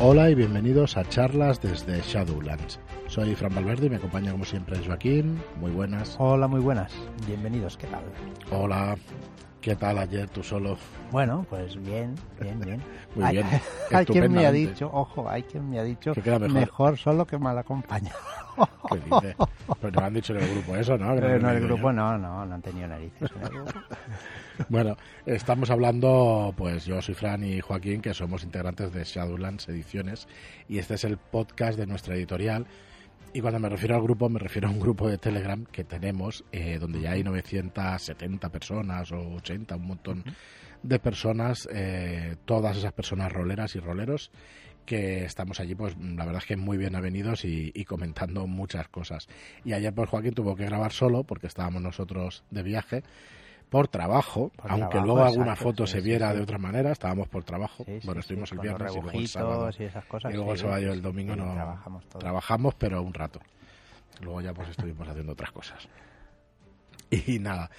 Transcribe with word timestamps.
Hola 0.00 0.30
y 0.30 0.36
bienvenidos 0.36 0.96
a 0.96 1.02
charlas 1.08 1.60
desde 1.60 2.00
Shadowlands. 2.00 2.78
Soy 3.08 3.34
Fran 3.34 3.52
Valverde 3.52 3.86
y 3.86 3.90
me 3.90 3.96
acompaña 3.96 4.30
como 4.30 4.44
siempre 4.44 4.78
Joaquín. 4.78 5.42
Muy 5.56 5.72
buenas. 5.72 6.14
Hola, 6.20 6.46
muy 6.46 6.60
buenas. 6.60 6.92
Bienvenidos, 7.26 7.76
¿qué 7.76 7.88
tal? 7.88 8.04
Hola. 8.52 8.96
¿Qué 9.60 9.74
tal 9.74 9.98
ayer 9.98 10.28
tú 10.30 10.44
solo? 10.44 10.78
Bueno, 11.10 11.44
pues 11.50 11.74
bien, 11.82 12.14
bien, 12.40 12.60
bien. 12.60 12.80
Muy 13.16 13.32
bien. 13.32 13.46
hay 13.90 14.06
quien 14.06 14.32
me 14.32 14.46
ha 14.46 14.52
dicho, 14.52 14.88
ojo, 14.92 15.28
hay 15.28 15.42
quien 15.42 15.68
me 15.68 15.80
ha 15.80 15.82
dicho 15.82 16.12
mejor? 16.48 16.96
solo 16.96 17.26
que 17.26 17.36
mal 17.36 17.58
acompañado. 17.58 18.16
¿Qué 18.90 19.00
dice? 19.00 19.36
Pero 19.80 20.00
no 20.00 20.06
han 20.06 20.14
dicho 20.14 20.32
en 20.32 20.44
el 20.44 20.50
grupo 20.50 20.76
eso, 20.76 20.96
¿no? 20.96 21.12
Pero 21.16 21.34
en 21.34 21.44
el 21.44 21.60
grupo 21.60 21.92
no, 21.92 22.16
no, 22.16 22.46
no 22.46 22.54
han 22.54 22.62
tenido 22.62 22.86
narices. 22.86 23.30
Bueno, 24.68 24.96
estamos 25.26 25.70
hablando, 25.70 26.52
pues 26.56 26.84
yo 26.84 27.00
soy 27.00 27.14
Fran 27.14 27.44
y 27.44 27.60
Joaquín, 27.60 28.00
que 28.00 28.14
somos 28.14 28.42
integrantes 28.44 28.92
de 28.92 29.04
Shadowlands 29.04 29.68
Ediciones, 29.68 30.26
y 30.68 30.78
este 30.78 30.94
es 30.94 31.04
el 31.04 31.16
podcast 31.16 31.78
de 31.78 31.86
nuestra 31.86 32.14
editorial. 32.16 32.66
Y 33.32 33.40
cuando 33.40 33.60
me 33.60 33.68
refiero 33.68 33.94
al 33.94 34.02
grupo, 34.02 34.28
me 34.28 34.38
refiero 34.38 34.68
a 34.68 34.70
un 34.70 34.80
grupo 34.80 35.08
de 35.08 35.18
Telegram 35.18 35.64
que 35.66 35.84
tenemos, 35.84 36.44
eh, 36.50 36.78
donde 36.78 37.00
ya 37.00 37.12
hay 37.12 37.22
970 37.22 38.48
personas 38.50 39.12
o 39.12 39.34
80, 39.34 39.76
un 39.76 39.86
montón 39.86 40.24
de 40.82 40.98
personas, 40.98 41.68
eh, 41.72 42.36
todas 42.44 42.76
esas 42.76 42.92
personas 42.92 43.30
roleras 43.30 43.74
y 43.76 43.80
roleros, 43.80 44.30
que 44.86 45.24
estamos 45.24 45.60
allí, 45.60 45.74
pues 45.74 45.94
la 45.98 46.24
verdad 46.24 46.40
es 46.42 46.48
que 46.48 46.56
muy 46.56 46.78
bien 46.78 46.96
avenidos 46.96 47.44
y, 47.44 47.70
y 47.74 47.84
comentando 47.84 48.46
muchas 48.46 48.88
cosas. 48.88 49.28
Y 49.62 49.74
ayer, 49.74 49.92
pues 49.92 50.08
Joaquín 50.08 50.32
tuvo 50.32 50.56
que 50.56 50.64
grabar 50.64 50.92
solo, 50.92 51.24
porque 51.24 51.46
estábamos 51.46 51.82
nosotros 51.82 52.44
de 52.50 52.62
viaje, 52.62 53.02
por 53.68 53.88
trabajo, 53.88 54.50
aunque 54.62 54.98
luego 54.98 55.24
alguna 55.24 55.56
foto 55.56 55.86
se 55.86 56.00
viera 56.00 56.32
de 56.32 56.40
otra 56.40 56.58
manera, 56.58 56.92
estábamos 56.92 57.28
por 57.28 57.44
trabajo. 57.44 57.84
bueno, 58.04 58.20
estuvimos 58.20 58.50
el 58.52 58.58
viernes 58.58 58.92
y 58.92 59.00
luego 59.00 59.18
el 59.18 59.28
sábado. 59.28 59.70
Y, 59.78 59.84
esas 59.84 60.04
cosas, 60.06 60.32
y 60.32 60.36
luego 60.36 60.52
el 60.52 60.58
sábado 60.58 60.82
y 60.82 60.84
el 60.84 61.02
domingo 61.02 61.36
no 61.36 61.52
trabajamos, 61.52 62.08
trabajamos, 62.08 62.74
pero 62.74 63.02
un 63.02 63.14
rato. 63.14 63.40
Luego 64.22 64.40
ya 64.40 64.52
pues 64.52 64.70
estuvimos 64.70 65.06
haciendo 65.08 65.32
otras 65.32 65.52
cosas. 65.52 65.88
Y 67.10 67.38
nada, 67.38 67.70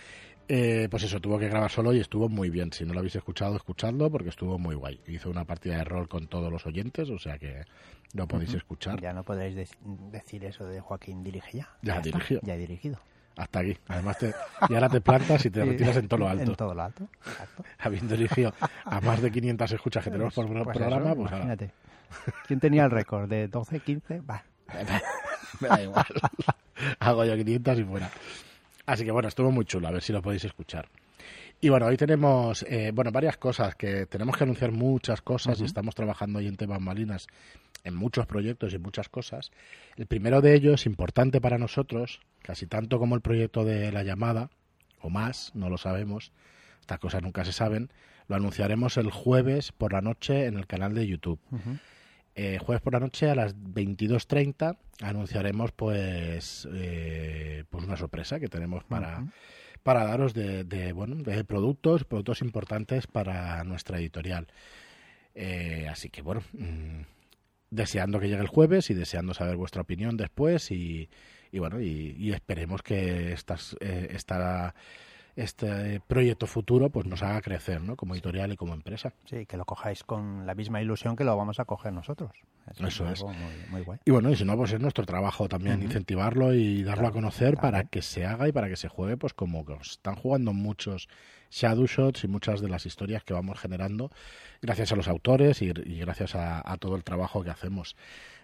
eh, 0.48 0.88
pues 0.90 1.04
eso, 1.04 1.20
tuvo 1.20 1.38
que 1.38 1.48
grabar 1.48 1.70
solo 1.70 1.94
y 1.94 2.00
estuvo 2.00 2.28
muy 2.28 2.50
bien. 2.50 2.74
Si 2.74 2.84
no 2.84 2.94
lo 2.94 3.00
habéis 3.00 3.16
escuchado, 3.16 3.56
escuchadlo 3.56 4.10
porque 4.10 4.30
estuvo 4.30 4.58
muy 4.58 4.74
guay. 4.74 5.00
Hizo 5.06 5.30
una 5.30 5.46
partida 5.46 5.78
de 5.78 5.84
rol 5.84 6.10
con 6.10 6.26
todos 6.26 6.52
los 6.52 6.66
oyentes, 6.66 7.12
o 7.12 7.20
sea 7.20 7.38
que 7.38 7.62
lo 8.14 8.28
podéis 8.28 8.56
escuchar. 8.56 9.00
Ya 9.00 9.14
no 9.14 9.24
podéis 9.24 9.78
decir 10.12 10.46
eso 10.46 10.66
de 10.66 10.82
Joaquín 10.82 11.24
dirige 11.24 11.60
ya. 11.60 11.70
Ya, 11.84 12.02
dirigió. 12.02 12.40
Ya 12.42 12.56
dirigido 12.56 13.00
hasta 13.40 13.60
aquí. 13.60 13.78
Además, 13.88 14.18
te, 14.18 14.34
y 14.68 14.74
ahora 14.74 14.90
te 14.90 15.02
plantas 15.02 15.46
y 15.46 15.50
te 15.50 15.64
retiras 15.66 15.96
en 15.98 16.08
todo 16.08 16.20
lo 16.20 16.30
alto. 16.30 16.52
En 16.52 16.56
todo 16.56 16.74
lo 16.74 16.84
alto, 16.84 17.08
exacto. 17.26 17.64
Habiendo 17.80 18.16
dirigido 18.16 18.54
a 18.84 19.02
más 19.02 19.22
de 19.22 19.32
500 19.32 19.72
escuchas 19.72 20.04
que 20.04 20.12
tenemos 20.12 20.34
por 20.34 20.48
pues 20.48 20.78
programa, 20.78 21.16
pues 21.16 21.32
imagínate. 21.32 21.72
¿Quién 22.48 22.60
tenía 22.60 22.86
el 22.86 22.92
récord? 22.92 23.30
¿De 23.30 23.48
12, 23.48 23.80
15? 23.80 24.22
Va. 24.22 24.44
Me 25.62 25.68
da 25.68 25.82
igual. 25.82 26.06
Hago 27.00 27.26
yo 27.26 27.36
500 27.36 27.80
y 27.80 27.84
fuera. 27.84 28.12
Así 28.86 29.06
que 29.06 29.12
bueno, 29.12 29.28
estuvo 29.28 29.52
muy 29.52 29.66
chulo, 29.66 29.88
a 29.88 29.92
ver 29.92 30.02
si 30.02 30.12
lo 30.12 30.22
podéis 30.22 30.44
escuchar. 30.46 30.88
Y 31.62 31.68
bueno, 31.68 31.88
hoy 31.88 31.98
tenemos 31.98 32.64
eh, 32.64 32.92
bueno 32.94 33.12
varias 33.12 33.36
cosas 33.36 33.76
que 33.76 34.06
tenemos 34.06 34.38
que 34.38 34.46
anunciar 34.46 34.72
muchas 34.72 35.22
cosas 35.22 35.60
y 35.60 35.66
estamos 35.66 35.94
trabajando 35.94 36.40
hoy 36.40 36.48
en 36.48 36.56
temas 36.56 36.80
malinas 36.80 37.28
en 37.84 37.96
muchos 37.96 38.26
proyectos 38.28 38.74
y 38.74 38.78
muchas 38.78 39.10
cosas. 39.10 39.52
El 39.98 40.06
primero 40.06 40.40
de 40.42 40.56
ellos, 40.56 40.86
importante 40.86 41.42
para 41.42 41.58
nosotros, 41.58 42.22
casi 42.42 42.66
tanto 42.66 42.98
como 42.98 43.16
el 43.16 43.22
proyecto 43.22 43.66
de 43.66 43.92
la 43.92 44.04
llamada, 44.04 44.50
o 45.02 45.10
más, 45.10 45.52
no 45.54 45.70
lo 45.70 45.78
sabemos, 45.78 46.32
estas 46.80 47.00
cosas 47.00 47.22
nunca 47.24 47.44
se 47.44 47.52
saben, 47.52 47.92
lo 48.30 48.38
anunciaremos 48.38 48.96
el 48.96 49.12
jueves 49.12 49.74
por 49.74 49.92
la 49.92 50.02
noche 50.02 50.46
en 50.46 50.58
el 50.58 50.66
canal 50.66 50.94
de 50.94 51.08
YouTube. 51.08 51.40
Eh, 52.36 52.58
jueves 52.60 52.82
por 52.82 52.94
la 52.94 53.00
noche 53.00 53.30
a 53.30 53.36
las 53.36 53.56
22.30 53.58 54.78
anunciaremos 55.02 55.74
pues, 55.74 56.68
eh, 56.74 57.66
pues 57.70 57.84
una 57.84 57.98
sorpresa 57.98 58.40
que 58.40 58.48
tenemos 58.48 58.86
para 58.86 59.26
para 59.84 60.06
daros 60.06 60.34
de, 60.34 60.92
bueno, 60.94 61.16
de 61.16 61.44
productos, 61.44 62.04
productos 62.04 62.42
importantes 62.42 63.08
para 63.08 63.64
nuestra 63.64 64.00
editorial. 64.00 64.48
Eh, 65.36 65.88
así 65.90 66.10
que 66.10 66.22
bueno, 66.22 66.42
mm, 66.54 67.02
deseando 67.70 68.20
que 68.20 68.28
llegue 68.28 68.42
el 68.42 68.48
jueves 68.48 68.90
y 68.90 68.94
deseando 68.94 69.34
saber 69.34 69.56
vuestra 69.56 69.82
opinión 69.82 70.18
después 70.18 70.72
y, 70.72 71.10
bueno, 71.54 71.80
y, 71.82 72.32
esperemos 72.34 72.82
que 72.82 73.32
estas, 73.32 73.76
eh, 73.80 74.10
esta 74.12 74.74
este 75.36 76.02
proyecto 76.02 76.48
futuro 76.48 76.90
pues 76.90 77.06
nos 77.06 77.24
haga 77.24 77.42
crecer, 77.42 77.82
¿no? 77.82 77.96
Como 77.96 78.14
editorial 78.14 78.52
y 78.52 78.58
como 78.58 78.74
empresa. 78.74 79.14
Sí, 79.24 79.46
que 79.46 79.56
lo 79.56 79.64
cojáis 79.64 80.04
con 80.04 80.46
la 80.46 80.54
misma 80.54 80.82
ilusión 80.82 81.16
que 81.16 81.24
lo 81.24 81.36
vamos 81.38 81.60
a 81.60 81.66
coger 81.66 81.94
nosotros. 81.94 82.32
Eso, 82.80 83.10
es. 83.10 83.24
Y 84.06 84.12
bueno, 84.12 84.30
y 84.30 84.36
si 84.36 84.46
no, 84.46 84.56
pues 84.56 84.72
es 84.74 84.80
nuestro 84.80 85.06
trabajo 85.06 85.48
también 85.48 85.82
incentivarlo 85.82 86.54
y 86.54 86.84
darlo 86.84 87.08
a 87.08 87.12
conocer 87.12 87.58
para 87.58 87.84
que 87.86 88.02
se 88.02 88.26
haga 88.26 88.48
y 88.48 88.52
para 88.52 88.70
que 88.70 88.76
se 88.76 88.88
juegue, 88.88 89.18
pues 89.18 89.34
como 89.34 89.66
que 89.66 89.74
están 89.82 90.16
jugando 90.16 90.54
muchos 90.54 91.08
shadow 91.52 91.88
shots 91.88 92.24
y 92.24 92.28
muchas 92.28 92.62
de 92.62 92.70
las 92.70 92.86
historias 92.86 93.24
que 93.24 93.34
vamos 93.34 93.60
generando 93.60 94.12
gracias 94.62 94.92
a 94.92 94.96
los 94.96 95.08
autores 95.08 95.62
y, 95.62 95.72
gracias 95.72 96.36
a, 96.36 96.62
a 96.72 96.78
todo 96.78 96.96
el 96.96 97.04
trabajo 97.04 97.44
que 97.44 97.50
hacemos. 97.50 97.96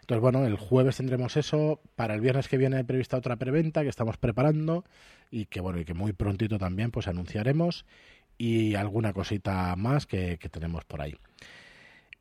Entonces, 0.02 0.22
bueno, 0.22 0.46
el 0.46 0.56
jueves 0.56 0.98
tendremos 0.98 1.36
eso. 1.36 1.82
Para 1.96 2.14
el 2.14 2.22
viernes 2.22 2.48
que 2.48 2.58
viene 2.58 2.84
prevista 2.84 3.18
otra 3.18 3.38
preventa 3.38 3.82
que 3.82 3.90
estamos 3.90 4.18
preparando 4.18 4.86
y 5.32 5.46
que, 5.46 5.60
bueno, 5.60 5.80
y 5.80 5.86
que 5.86 5.94
muy 5.94 6.14
prontito 6.14 6.60
también 6.60 6.92
pues 6.92 7.08
anunciaremos 7.08 7.86
y 8.38 8.76
alguna 8.76 9.14
cosita 9.14 9.76
más 9.76 10.06
que, 10.06 10.38
tenemos 10.52 10.86
por 10.86 11.02
ahí. 11.02 11.16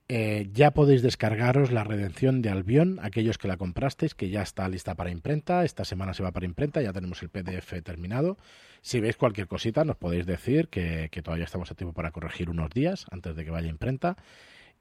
Eh, 0.06 0.50
ya 0.52 0.72
podéis 0.72 1.00
descargaros 1.00 1.72
la 1.72 1.82
redención 1.82 2.42
de 2.42 2.50
Albión, 2.50 2.98
aquellos 3.02 3.38
que 3.38 3.48
la 3.48 3.56
comprasteis, 3.56 4.14
que 4.14 4.28
ya 4.28 4.42
está 4.42 4.68
lista 4.68 4.94
para 4.94 5.10
imprenta. 5.10 5.64
Esta 5.64 5.84
semana 5.86 6.12
se 6.12 6.22
va 6.22 6.30
para 6.30 6.44
imprenta, 6.44 6.82
ya 6.82 6.92
tenemos 6.92 7.22
el 7.22 7.30
PDF 7.30 7.82
terminado. 7.82 8.36
Si 8.82 9.00
veis 9.00 9.16
cualquier 9.16 9.48
cosita, 9.48 9.82
nos 9.84 9.96
podéis 9.96 10.26
decir 10.26 10.68
que, 10.68 11.08
que 11.10 11.22
todavía 11.22 11.46
estamos 11.46 11.70
a 11.70 11.74
tiempo 11.74 11.94
para 11.94 12.10
corregir 12.10 12.50
unos 12.50 12.70
días 12.70 13.06
antes 13.10 13.34
de 13.34 13.44
que 13.44 13.50
vaya 13.50 13.68
a 13.68 13.70
imprenta. 13.70 14.18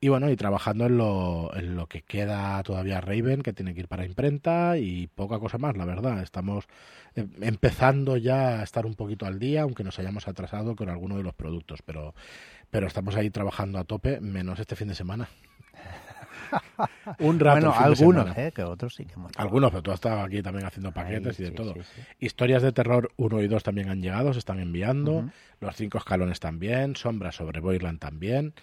Y 0.04 0.10
bueno, 0.10 0.30
y 0.30 0.36
trabajando 0.36 0.88
en 0.88 0.98
lo, 0.98 1.56
en 1.56 1.78
lo 1.78 1.88
que 1.88 2.02
queda 2.02 2.62
todavía 2.64 3.00
Raven, 3.00 3.42
que 3.42 3.54
tiene 3.54 3.74
que 3.74 3.80
ir 3.80 3.88
para 3.88 4.06
imprenta 4.06 4.78
y 4.78 5.08
poca 5.08 5.40
cosa 5.40 5.58
más, 5.58 5.78
la 5.78 5.86
verdad. 5.86 6.22
Estamos 6.22 6.66
em, 7.16 7.30
empezando 7.40 8.18
ya 8.18 8.60
a 8.60 8.64
estar 8.64 8.86
un 8.86 8.96
poquito 8.96 9.26
al 9.26 9.40
día, 9.40 9.62
aunque 9.62 9.86
nos 9.86 9.98
hayamos 10.00 10.28
atrasado 10.28 10.76
con 10.76 10.90
alguno 10.90 11.16
de 11.16 11.24
los 11.24 11.34
productos, 11.34 11.82
pero, 11.84 12.16
pero 12.70 12.86
estamos 12.86 13.16
ahí 13.16 13.30
trabajando 13.30 13.80
a 13.80 13.86
tope, 13.86 14.20
menos 14.20 14.60
este 14.60 14.76
fin 14.76 14.90
de 14.90 14.96
semana. 14.96 15.30
un 17.20 17.40
rato. 17.40 17.62
Bueno, 17.62 17.74
algunos, 17.74 18.38
¿eh? 18.38 18.52
que 18.54 18.64
otros 18.64 18.96
sí 18.96 19.06
que 19.06 19.14
hemos 19.14 19.32
Algunos, 19.38 19.72
pero 19.72 19.84
tú 19.84 19.92
has 19.92 19.96
estado 19.96 20.20
aquí 20.20 20.42
también 20.42 20.66
haciendo 20.66 20.92
paquetes 20.92 21.40
y 21.40 21.44
de 21.44 21.52
todo. 21.52 21.76
Historias 22.20 22.62
de 22.62 22.74
terror 22.74 23.10
1 23.16 23.42
y 23.42 23.48
2 23.48 23.64
también 23.64 23.88
han 23.88 24.02
llegado, 24.02 24.34
se 24.34 24.40
están 24.40 24.60
enviando. 24.60 25.30
Los 25.62 25.78
cinco 25.78 25.98
escalones 25.98 26.42
también. 26.42 26.98
Sombras 26.98 27.36
sobre 27.36 27.62
Boyland 27.62 28.00
también. 28.00 28.54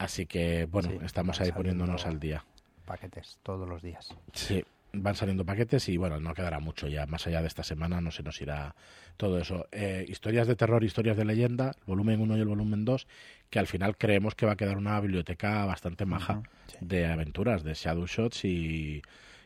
Así 0.00 0.24
que, 0.24 0.64
bueno, 0.64 0.92
estamos 1.04 1.42
ahí 1.42 1.52
poniéndonos 1.52 2.06
al 2.06 2.18
día. 2.18 2.42
Paquetes 2.86 3.38
todos 3.42 3.68
los 3.68 3.82
días. 3.82 4.16
Sí, 4.32 4.64
van 4.94 5.14
saliendo 5.14 5.44
paquetes 5.44 5.90
y 5.90 5.98
bueno, 5.98 6.18
no 6.18 6.32
quedará 6.32 6.58
mucho 6.58 6.88
ya. 6.88 7.04
Más 7.04 7.26
allá 7.26 7.42
de 7.42 7.48
esta 7.48 7.62
semana 7.62 8.00
no 8.00 8.10
se 8.10 8.22
nos 8.22 8.40
irá 8.40 8.74
todo 9.18 9.38
eso. 9.38 9.68
Eh, 9.72 10.06
historias 10.08 10.46
de 10.46 10.56
terror, 10.56 10.82
historias 10.84 11.18
de 11.18 11.26
leyenda, 11.26 11.72
volumen 11.84 12.18
1 12.22 12.38
y 12.38 12.40
el 12.40 12.48
volumen 12.48 12.86
2, 12.86 13.06
que 13.50 13.58
al 13.58 13.66
final 13.66 13.98
creemos 13.98 14.34
que 14.34 14.46
va 14.46 14.52
a 14.52 14.56
quedar 14.56 14.78
una 14.78 14.98
biblioteca 15.02 15.66
bastante 15.66 16.06
maja 16.06 16.42
de 16.80 17.04
aventuras, 17.04 17.62
de 17.62 17.74
Shadow 17.74 18.06
Shots 18.06 18.46
y, 18.46 19.02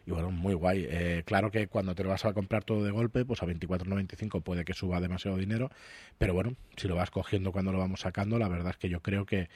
y 0.07 0.11
bueno, 0.13 0.31
muy 0.31 0.55
guay. 0.55 0.87
Eh, 0.89 1.25
claro 1.27 1.51
que 1.51 1.67
cuando 1.67 1.97
te 1.97 2.05
lo 2.05 2.11
vas 2.11 2.25
a 2.27 2.33
comprar 2.33 2.63
todo 2.63 2.85
de 2.85 2.93
golpe, 2.93 3.25
pues 3.25 3.43
a 3.43 3.47
24.95 3.47 4.41
puede 4.41 4.65
que 4.65 4.73
suba 4.73 5.01
demasiado 5.01 5.37
dinero, 5.37 5.73
pero 6.17 6.33
bueno, 6.33 6.55
si 6.77 6.87
lo 6.87 6.95
vas 6.95 7.11
cogiendo 7.11 7.51
cuando 7.51 7.73
lo 7.73 7.79
vamos 7.79 8.03
sacando, 8.03 8.39
la 8.39 8.47
verdad 8.47 8.71
es 8.71 8.77
que 8.77 8.89
yo 8.89 9.01
creo 9.01 9.27
que 9.27 9.49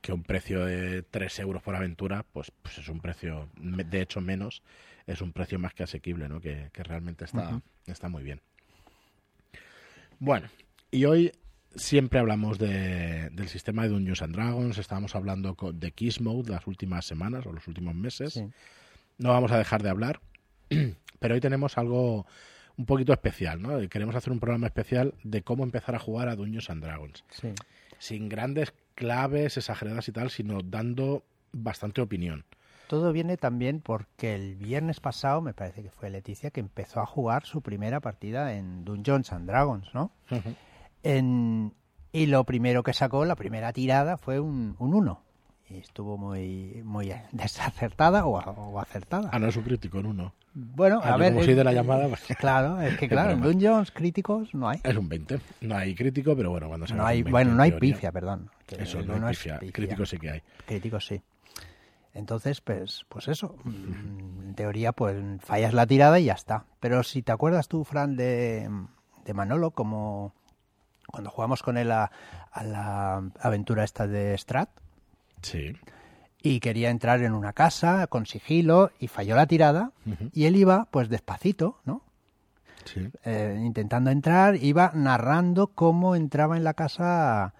que 0.00 0.12
un 0.12 0.22
precio 0.22 0.64
de 0.64 1.02
3 1.02 1.38
euros 1.40 1.62
por 1.62 1.76
aventura, 1.76 2.24
pues, 2.32 2.50
pues 2.62 2.78
es 2.78 2.88
un 2.88 3.00
precio, 3.00 3.48
de 3.56 4.00
hecho 4.00 4.20
menos, 4.20 4.62
es 5.06 5.20
un 5.20 5.32
precio 5.32 5.58
más 5.58 5.74
que 5.74 5.82
asequible, 5.82 6.28
¿no? 6.28 6.40
que, 6.40 6.70
realmente 6.74 7.24
está, 7.24 7.60
está 7.86 8.08
muy 8.08 8.22
bien. 8.22 8.40
Bueno, 10.18 10.48
y 10.90 11.04
hoy 11.04 11.32
siempre 11.74 12.18
hablamos 12.18 12.58
de, 12.58 13.30
del 13.30 13.48
sistema 13.48 13.82
de 13.82 13.90
Dungeons 13.90 14.22
and 14.22 14.34
Dragons, 14.34 14.78
estábamos 14.78 15.14
hablando 15.14 15.56
de 15.72 15.92
Kiss 15.92 16.20
Mode 16.20 16.50
las 16.50 16.66
últimas 16.66 17.06
semanas 17.06 17.46
o 17.46 17.52
los 17.52 17.66
últimos 17.68 17.94
meses. 17.94 18.42
No 19.18 19.30
vamos 19.30 19.52
a 19.52 19.58
dejar 19.58 19.82
de 19.82 19.90
hablar, 19.90 20.20
pero 21.18 21.34
hoy 21.34 21.40
tenemos 21.40 21.78
algo 21.78 22.26
un 22.76 22.86
poquito 22.86 23.12
especial, 23.12 23.60
¿no? 23.60 23.86
Queremos 23.88 24.14
hacer 24.14 24.32
un 24.32 24.40
programa 24.40 24.66
especial 24.66 25.14
de 25.22 25.42
cómo 25.42 25.64
empezar 25.64 25.94
a 25.94 25.98
jugar 25.98 26.28
a 26.28 26.36
Dungeons 26.36 26.70
and 26.70 26.82
Dragons. 26.82 27.24
Sin 27.98 28.28
grandes 28.28 28.72
claves 29.00 29.56
exageradas 29.56 30.06
y 30.08 30.12
tal, 30.12 30.28
sino 30.28 30.60
dando 30.62 31.24
bastante 31.52 32.02
opinión. 32.02 32.44
Todo 32.86 33.12
viene 33.12 33.38
también 33.38 33.80
porque 33.80 34.34
el 34.34 34.56
viernes 34.56 35.00
pasado, 35.00 35.40
me 35.40 35.54
parece 35.54 35.82
que 35.82 35.90
fue 35.90 36.10
Leticia, 36.10 36.50
que 36.50 36.60
empezó 36.60 37.00
a 37.00 37.06
jugar 37.06 37.46
su 37.46 37.62
primera 37.62 38.00
partida 38.00 38.52
en 38.54 38.84
Dungeons 38.84 39.32
and 39.32 39.48
Dragons, 39.48 39.88
¿no? 39.94 40.12
en, 41.02 41.72
y 42.12 42.26
lo 42.26 42.44
primero 42.44 42.82
que 42.82 42.92
sacó, 42.92 43.24
la 43.24 43.36
primera 43.36 43.72
tirada, 43.72 44.18
fue 44.18 44.38
un 44.38 44.76
1. 44.78 45.22
Estuvo 45.78 46.16
muy 46.18 46.82
muy 46.84 47.12
desacertada 47.32 48.26
o, 48.26 48.78
acertada. 48.80 49.28
Ah, 49.32 49.38
no 49.38 49.46
es 49.48 49.56
un 49.56 49.62
crítico 49.64 49.98
en 50.00 50.06
uno. 50.06 50.34
Bueno, 50.52 51.00
Ah, 51.04 51.14
a 51.14 51.16
ver. 51.16 51.30
como 51.32 51.44
soy 51.44 51.52
es- 51.52 51.56
de 51.58 51.64
la 51.64 51.72
llamada, 51.72 52.06
es- 52.06 52.20
pues- 52.26 52.38
claro, 52.38 52.80
es 52.80 52.96
que 52.98 53.08
claro, 53.08 53.30
en. 53.32 53.40
Dungeons 53.40 53.90
críticos 53.92 54.54
no 54.54 54.68
hay. 54.68 54.80
Es 54.82 54.96
un 54.96 55.08
20. 55.08 55.40
No 55.60 55.76
hay 55.76 55.94
crítico, 55.94 56.34
pero 56.36 56.50
bueno, 56.50 56.68
cuando 56.68 56.86
se 56.86 56.94
No 56.94 57.06
hay, 57.06 57.18
un 57.18 57.24
20 57.24 57.30
bueno, 57.32 57.50
en 57.52 57.56
no 57.56 57.62
hay 57.62 57.70
teoría, 57.70 57.94
pifia, 57.94 58.12
perdón. 58.12 58.50
que 58.66 58.82
Eso, 58.82 59.02
no 59.02 59.26
hay 59.26 59.34
pifia. 59.34 59.58
pifia. 59.58 59.72
Crítico 59.72 60.06
sí 60.06 60.18
que 60.18 60.30
hay. 60.30 60.42
Críticos 60.66 61.06
sí. 61.06 61.22
Entonces, 62.12 62.60
pues, 62.60 63.06
pues 63.08 63.28
eso. 63.28 63.54
mm, 63.64 64.40
En 64.48 64.54
teoría, 64.56 64.90
pues 64.92 65.16
fallas 65.40 65.72
la 65.74 65.86
tirada 65.86 66.18
y 66.18 66.24
ya 66.24 66.32
está. 66.32 66.64
Pero 66.80 67.02
si 67.04 67.22
te 67.22 67.30
acuerdas 67.30 67.68
tú, 67.68 67.84
Fran, 67.84 68.16
de, 68.16 68.68
de 69.24 69.34
Manolo, 69.34 69.70
como 69.70 70.34
cuando 71.06 71.30
jugamos 71.30 71.62
con 71.62 71.76
él 71.76 71.92
a, 71.92 72.10
a 72.50 72.64
la 72.64 73.22
aventura 73.40 73.84
esta 73.84 74.06
de 74.08 74.36
Strat, 74.36 74.70
Sí. 75.42 75.76
y 76.42 76.60
quería 76.60 76.90
entrar 76.90 77.22
en 77.22 77.32
una 77.34 77.52
casa 77.52 78.06
con 78.06 78.26
sigilo 78.26 78.90
y 78.98 79.08
falló 79.08 79.36
la 79.36 79.46
tirada 79.46 79.92
y 80.32 80.44
él 80.46 80.56
iba 80.56 80.86
pues 80.90 81.08
despacito, 81.08 81.78
¿no? 81.84 82.02
Sí. 82.84 83.08
Eh, 83.24 83.60
intentando 83.62 84.10
entrar, 84.10 84.56
iba 84.56 84.90
narrando 84.94 85.66
cómo 85.68 86.16
entraba 86.16 86.56
en 86.56 86.64
la 86.64 86.72
casa 86.74 87.52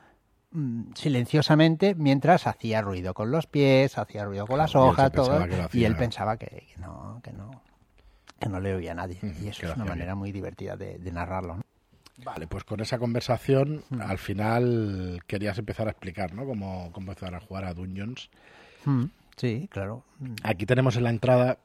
mm, 0.50 0.92
silenciosamente 0.94 1.94
mientras 1.94 2.46
hacía 2.46 2.80
ruido 2.80 3.12
con 3.12 3.30
los 3.30 3.46
pies, 3.46 3.98
hacía 3.98 4.24
ruido 4.24 4.46
con 4.46 4.56
las 4.58 4.70
Claro, 4.72 4.86
hojas, 4.88 5.12
todo, 5.12 5.46
y 5.72 5.84
él 5.84 5.94
pensaba 5.96 6.38
que, 6.38 6.66
que 6.72 6.80
no, 6.80 7.20
que 7.22 7.32
no, 7.32 7.50
que 8.38 8.48
no 8.48 8.60
le 8.60 8.74
oía 8.74 8.92
a 8.92 8.94
nadie. 8.94 9.18
Y 9.42 9.48
eso 9.48 9.66
es 9.66 9.76
una 9.76 9.84
manera 9.84 10.12
bien. 10.12 10.18
muy 10.18 10.32
divertida 10.32 10.76
de, 10.76 10.98
de 10.98 11.12
narrarlo. 11.12 11.56
¿no? 11.58 11.62
Vale, 12.24 12.46
pues 12.46 12.64
con 12.64 12.80
esa 12.80 12.98
conversación, 12.98 13.82
Mm. 13.90 14.00
al 14.02 14.18
final 14.18 15.20
querías 15.26 15.58
empezar 15.58 15.88
a 15.88 15.92
explicar, 15.92 16.34
¿no? 16.34 16.44
Cómo, 16.44 16.90
cómo 16.92 17.12
empezar 17.12 17.34
a 17.34 17.40
jugar 17.40 17.64
a 17.64 17.74
Dungeons. 17.74 18.30
Mm, 18.84 19.04
Sí, 19.36 19.68
claro. 19.72 20.04
Aquí 20.42 20.66
tenemos 20.66 20.96
en 20.96 21.04
la 21.04 21.10
entrada 21.10 21.58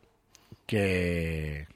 que 0.66 1.68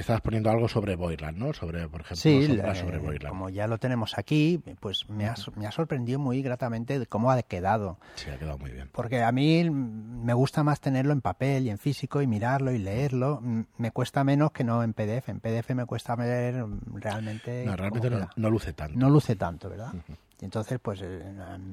estabas 0.00 0.20
poniendo 0.20 0.50
algo 0.50 0.68
sobre 0.68 0.94
Boyland, 0.96 1.38
¿no? 1.38 1.52
Sobre, 1.52 1.88
por 1.88 2.02
ejemplo, 2.02 2.16
Sí, 2.16 2.46
sobre 2.46 2.98
Boyland. 2.98 3.28
como 3.28 3.48
ya 3.48 3.66
lo 3.66 3.78
tenemos 3.78 4.18
aquí, 4.18 4.62
pues 4.80 5.08
me 5.08 5.26
ha, 5.26 5.34
me 5.56 5.66
ha 5.66 5.72
sorprendido 5.72 6.18
muy 6.18 6.42
gratamente 6.42 6.98
de 6.98 7.06
cómo 7.06 7.30
ha 7.30 7.42
quedado. 7.42 7.98
Sí, 8.14 8.30
ha 8.30 8.38
quedado 8.38 8.58
muy 8.58 8.70
bien. 8.70 8.88
Porque 8.92 9.22
a 9.22 9.32
mí 9.32 9.68
me 9.70 10.34
gusta 10.34 10.62
más 10.62 10.80
tenerlo 10.80 11.12
en 11.12 11.20
papel 11.20 11.66
y 11.66 11.70
en 11.70 11.78
físico 11.78 12.20
y 12.22 12.26
mirarlo 12.26 12.72
y 12.72 12.78
leerlo. 12.78 13.40
Me 13.78 13.90
cuesta 13.90 14.22
menos 14.24 14.52
que 14.52 14.64
no 14.64 14.82
en 14.82 14.92
PDF. 14.92 15.28
En 15.28 15.40
PDF 15.40 15.70
me 15.70 15.86
cuesta 15.86 16.14
ver 16.14 16.64
realmente. 16.94 17.64
No, 17.64 17.76
realmente 17.76 18.10
no, 18.36 18.50
luce 18.50 18.72
tanto. 18.72 18.98
No 18.98 19.10
luce 19.10 19.36
tanto, 19.36 19.68
¿verdad? 19.68 19.92
Y 20.40 20.44
entonces, 20.44 20.78
pues 20.80 21.00
eh, 21.02 21.24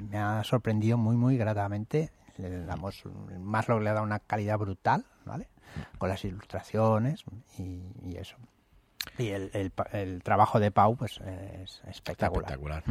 me 0.10 0.18
ha 0.18 0.44
sorprendido 0.44 0.98
muy, 0.98 1.16
muy 1.16 1.38
gratamente. 1.38 2.12
Le 2.38 2.66
damos, 2.66 3.04
más 3.40 3.68
lo 3.68 3.80
le 3.80 3.90
ha 3.90 3.94
dado 3.94 4.06
una 4.06 4.20
calidad 4.20 4.58
brutal, 4.58 5.06
¿vale? 5.26 5.48
Con 5.98 6.10
las 6.10 6.24
ilustraciones 6.26 7.24
y, 7.58 7.82
y 8.04 8.18
eso. 8.18 8.36
Y 9.18 9.30
el, 9.30 9.52
el 9.54 9.72
el 9.92 10.24
trabajo 10.24 10.60
de 10.60 10.72
Pau, 10.72 10.96
pues 10.96 11.20
es 11.20 11.82
espectacular. 11.88 12.52
espectacular. 12.52 12.84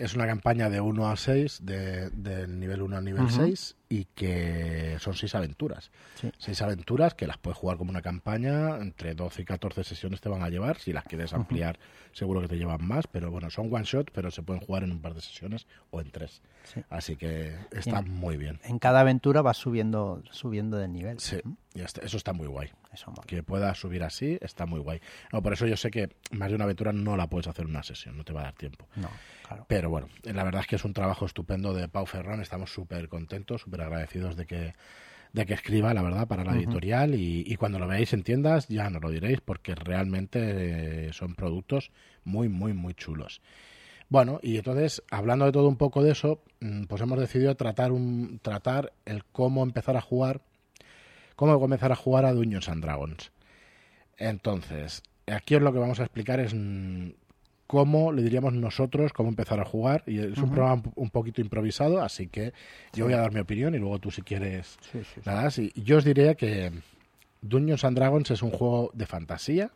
Es 0.00 0.14
una 0.14 0.26
campaña 0.26 0.70
de 0.70 0.80
1 0.80 1.08
a 1.10 1.16
6, 1.16 1.60
de, 1.62 2.08
del 2.10 2.58
nivel 2.58 2.80
1 2.82 2.96
al 2.96 3.04
nivel. 3.04 3.30
6, 3.30 3.76
y 3.90 4.06
que 4.06 4.96
son 4.98 5.14
6 5.14 5.34
aventuras. 5.34 5.90
Sí. 6.14 6.32
6 6.38 6.62
aventuras 6.62 7.14
que 7.14 7.26
las 7.26 7.36
puedes 7.36 7.58
jugar 7.58 7.76
como 7.76 7.90
una 7.90 8.00
campaña, 8.00 8.76
entre 8.78 9.14
12 9.14 9.42
y 9.42 9.44
14 9.44 9.84
sesiones 9.84 10.20
te 10.20 10.28
van 10.30 10.42
a 10.42 10.48
llevar. 10.48 10.78
Si 10.78 10.92
las 10.92 11.04
quieres 11.04 11.34
ampliar, 11.34 11.78
seguro 12.12 12.40
que 12.40 12.48
te 12.48 12.56
llevan 12.56 12.82
más, 12.86 13.06
pero 13.06 13.30
bueno, 13.30 13.50
son 13.50 13.72
one 13.72 13.84
shot, 13.84 14.10
pero 14.12 14.30
se 14.30 14.42
pueden 14.42 14.62
jugar 14.64 14.84
en 14.84 14.92
un 14.92 15.00
par 15.02 15.12
de 15.14 15.20
sesiones 15.20 15.66
o 15.90 16.00
en 16.00 16.10
tres. 16.10 16.40
Sí. 16.64 16.82
Así 16.88 17.16
que 17.16 17.54
está 17.72 18.00
muy 18.00 18.36
bien. 18.38 18.58
En 18.64 18.78
cada 18.78 19.00
aventura 19.00 19.42
vas 19.42 19.58
subiendo, 19.58 20.22
subiendo 20.30 20.78
de 20.78 20.88
nivel. 20.88 21.20
Sí, 21.20 21.40
y 21.74 21.80
está- 21.82 22.00
eso 22.00 22.16
está 22.16 22.32
muy 22.32 22.46
guay. 22.46 22.70
Eso 22.92 23.10
mola. 23.10 23.22
Que 23.26 23.42
puedas 23.42 23.78
subir 23.78 24.02
así 24.02 24.38
está 24.40 24.66
muy 24.66 24.80
guay. 24.80 25.00
No, 25.32 25.42
por 25.42 25.52
eso 25.52 25.66
yo 25.66 25.76
sé 25.76 25.90
que 25.90 26.10
más 26.32 26.48
de 26.48 26.56
una 26.56 26.64
aventura 26.64 26.92
no 26.92 27.16
la 27.16 27.28
puedes 27.28 27.46
hacer 27.46 27.64
en 27.64 27.70
una 27.70 27.82
sesión, 27.82 28.16
no 28.16 28.24
te 28.24 28.32
va 28.32 28.40
a 28.40 28.44
dar 28.44 28.54
tiempo. 28.54 28.88
No, 28.96 29.08
claro. 29.46 29.64
Pero 29.68 29.90
bueno, 29.90 30.08
la 30.24 30.44
verdad 30.44 30.62
es 30.62 30.66
que 30.66 30.76
es 30.76 30.84
un 30.84 30.92
trabajo 30.92 31.26
estupendo 31.26 31.72
de 31.72 31.88
Pau 31.88 32.06
Ferran. 32.06 32.40
Estamos 32.40 32.72
súper 32.72 33.08
contentos, 33.08 33.62
súper 33.62 33.82
agradecidos 33.82 34.36
de 34.36 34.46
que, 34.46 34.74
de 35.32 35.46
que 35.46 35.54
escriba, 35.54 35.94
la 35.94 36.02
verdad, 36.02 36.26
para 36.26 36.44
la 36.44 36.56
editorial. 36.56 37.14
Y, 37.14 37.44
y 37.46 37.56
cuando 37.56 37.78
lo 37.78 37.86
veáis 37.86 38.12
en 38.12 38.22
tiendas, 38.22 38.68
ya 38.68 38.90
nos 38.90 39.02
lo 39.02 39.10
diréis, 39.10 39.40
porque 39.40 39.74
realmente 39.74 41.08
eh, 41.08 41.12
son 41.12 41.34
productos 41.34 41.92
muy, 42.24 42.48
muy, 42.48 42.72
muy 42.72 42.94
chulos. 42.94 43.40
Bueno, 44.10 44.40
y 44.42 44.56
entonces, 44.56 45.04
hablando 45.08 45.44
de 45.44 45.52
todo 45.52 45.68
un 45.68 45.76
poco 45.76 46.02
de 46.02 46.10
eso, 46.10 46.42
mm, 46.58 46.86
pues 46.86 47.00
hemos 47.00 47.18
decidido 47.20 47.54
tratar, 47.54 47.92
un, 47.92 48.40
tratar 48.42 48.92
el 49.04 49.24
cómo 49.24 49.62
empezar 49.62 49.96
a 49.96 50.00
jugar, 50.00 50.40
cómo 51.40 51.58
comenzar 51.58 51.90
a 51.90 51.96
jugar 51.96 52.26
a 52.26 52.32
Dungeons 52.34 52.68
and 52.68 52.82
Dragons. 52.84 53.32
Entonces, 54.18 55.02
aquí 55.26 55.54
es 55.54 55.62
lo 55.62 55.72
que 55.72 55.78
vamos 55.78 56.00
a 56.00 56.04
explicar 56.04 56.40
es 56.40 56.52
mm, 56.54 57.08
cómo 57.66 58.12
le 58.12 58.22
diríamos 58.22 58.52
nosotros 58.52 59.12
cómo 59.12 59.28
empezar 59.30 59.60
a 59.60 59.64
jugar. 59.64 60.02
Y 60.06 60.18
es 60.18 60.38
un 60.38 60.50
programa 60.50 60.82
un- 60.96 61.10
poquito 61.10 61.40
improvisado, 61.40 62.02
así 62.02 62.26
que 62.26 62.52
yo 62.92 63.04
voy 63.06 63.14
a 63.14 63.18
dar 63.18 63.32
mi 63.32 63.40
opinión 63.40 63.74
y 63.74 63.78
luego 63.78 63.98
tú 63.98 64.10
si 64.10 64.22
quieres 64.22 64.76
Sí, 64.92 64.98
sí, 64.98 65.04
sí. 65.14 65.20
nada. 65.24 65.50
Sí, 65.50 65.72
yo 65.76 65.96
os 65.98 66.04
diría 66.04 66.34
que 66.34 66.72
Dungeons 67.40 67.84
and 67.84 67.96
Dragons 67.96 68.30
es 68.30 68.42
un 68.42 68.50
juego 68.50 68.90
de 68.92 69.06
fantasía, 69.06 69.70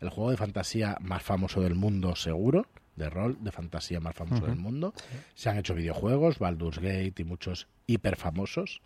el 0.00 0.10
juego 0.10 0.30
de 0.30 0.36
fantasía 0.36 0.98
más 1.00 1.22
famoso 1.22 1.62
del 1.62 1.74
mundo 1.74 2.14
seguro, 2.16 2.66
de 2.96 3.08
rol 3.08 3.38
de 3.40 3.52
fantasía 3.52 4.00
más 4.00 4.14
famoso 4.14 4.44
del 4.44 4.56
mundo. 4.56 4.92
Se 5.34 5.48
han 5.48 5.56
hecho 5.56 5.74
videojuegos, 5.74 6.38
Baldur's 6.38 6.78
Gate 6.78 7.14
y 7.16 7.24
muchos 7.24 7.68
hiper 7.86 8.16
famosos. 8.16 8.82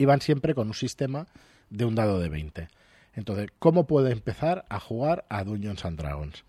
Y 0.00 0.06
van 0.06 0.22
siempre 0.22 0.54
con 0.54 0.68
un 0.68 0.74
sistema 0.74 1.26
de 1.68 1.84
un 1.84 1.94
dado 1.94 2.20
de 2.20 2.30
20. 2.30 2.68
Entonces, 3.12 3.48
¿cómo 3.58 3.86
puede 3.86 4.12
empezar 4.12 4.64
a 4.70 4.80
jugar 4.80 5.26
a 5.28 5.44
Dungeons 5.44 5.84
and 5.84 5.98
Dragons? 5.98 6.44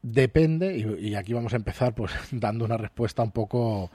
Depende, 0.00 0.78
y, 0.78 1.08
y 1.08 1.14
aquí 1.16 1.32
vamos 1.32 1.54
a 1.54 1.56
empezar 1.56 1.92
pues 1.92 2.12
dando 2.30 2.64
una 2.66 2.76
respuesta 2.76 3.24
un 3.24 3.32
poco 3.32 3.90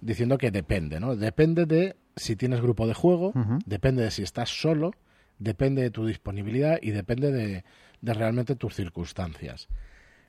diciendo 0.00 0.38
que 0.38 0.50
depende, 0.50 1.00
¿no? 1.00 1.16
Depende 1.16 1.66
de 1.66 1.96
si 2.16 2.34
tienes 2.34 2.62
grupo 2.62 2.86
de 2.86 2.94
juego, 2.94 3.34
depende 3.66 4.04
de 4.04 4.10
si 4.10 4.22
estás 4.22 4.48
solo, 4.48 4.92
depende 5.38 5.82
de 5.82 5.90
tu 5.90 6.06
disponibilidad 6.06 6.78
y 6.80 6.92
depende 6.92 7.30
de, 7.30 7.64
de 8.00 8.14
realmente 8.14 8.56
tus 8.56 8.74
circunstancias. 8.74 9.68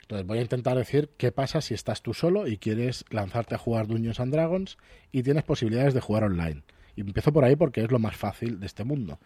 Entonces 0.02 0.26
voy 0.26 0.38
a 0.38 0.42
intentar 0.42 0.76
decir 0.76 1.10
qué 1.16 1.32
pasa 1.32 1.62
si 1.62 1.72
estás 1.72 2.02
tú 2.02 2.12
solo 2.12 2.46
y 2.46 2.58
quieres 2.58 3.06
lanzarte 3.08 3.54
a 3.54 3.58
jugar 3.58 3.86
Dungeons 3.86 4.20
and 4.20 4.34
Dragons 4.34 4.76
y 5.12 5.22
tienes 5.22 5.44
posibilidades 5.44 5.94
de 5.94 6.00
jugar 6.00 6.24
online. 6.24 6.62
Y 6.96 7.00
empiezo 7.02 7.32
por 7.32 7.44
ahí 7.44 7.56
porque 7.56 7.82
es 7.82 7.90
lo 7.90 7.98
más 7.98 8.16
fácil 8.16 8.60
de 8.60 8.66
este 8.66 8.84
mundo. 8.84 9.18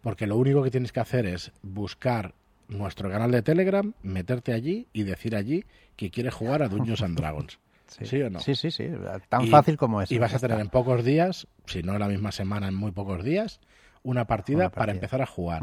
Porque 0.00 0.26
lo 0.26 0.36
único 0.36 0.62
que 0.62 0.70
tienes 0.70 0.92
que 0.92 1.00
hacer 1.00 1.26
es 1.26 1.52
buscar 1.62 2.34
nuestro 2.68 3.10
canal 3.10 3.30
de 3.30 3.42
Telegram, 3.42 3.92
meterte 4.02 4.52
allí 4.52 4.86
y 4.92 5.02
decir 5.04 5.36
allí 5.36 5.64
que 5.96 6.10
quieres 6.10 6.34
jugar 6.34 6.62
a 6.62 6.68
Dungeons 6.68 7.02
and 7.02 7.16
Dragons. 7.16 7.58
¿Sí 7.86 8.20
o 8.22 8.30
no? 8.30 8.40
Sí, 8.40 8.54
sí, 8.54 8.70
sí. 8.70 8.88
Tan 9.28 9.42
Y- 9.44 9.48
fácil 9.50 9.76
como 9.76 10.02
es. 10.02 10.10
Y 10.10 10.18
vas 10.18 10.34
a 10.34 10.38
tener 10.38 10.58
en 10.58 10.68
pocos 10.68 11.04
días, 11.04 11.46
si 11.66 11.82
no 11.82 11.92
en 11.92 12.00
la 12.00 12.08
misma 12.08 12.32
semana, 12.32 12.66
en 12.68 12.74
muy 12.74 12.90
pocos 12.92 13.22
días, 13.22 13.60
una 14.02 14.26
partida, 14.26 14.66
Una 14.66 14.70
para 14.70 14.92
empezar 14.92 15.22
a 15.22 15.26
jugar. 15.26 15.62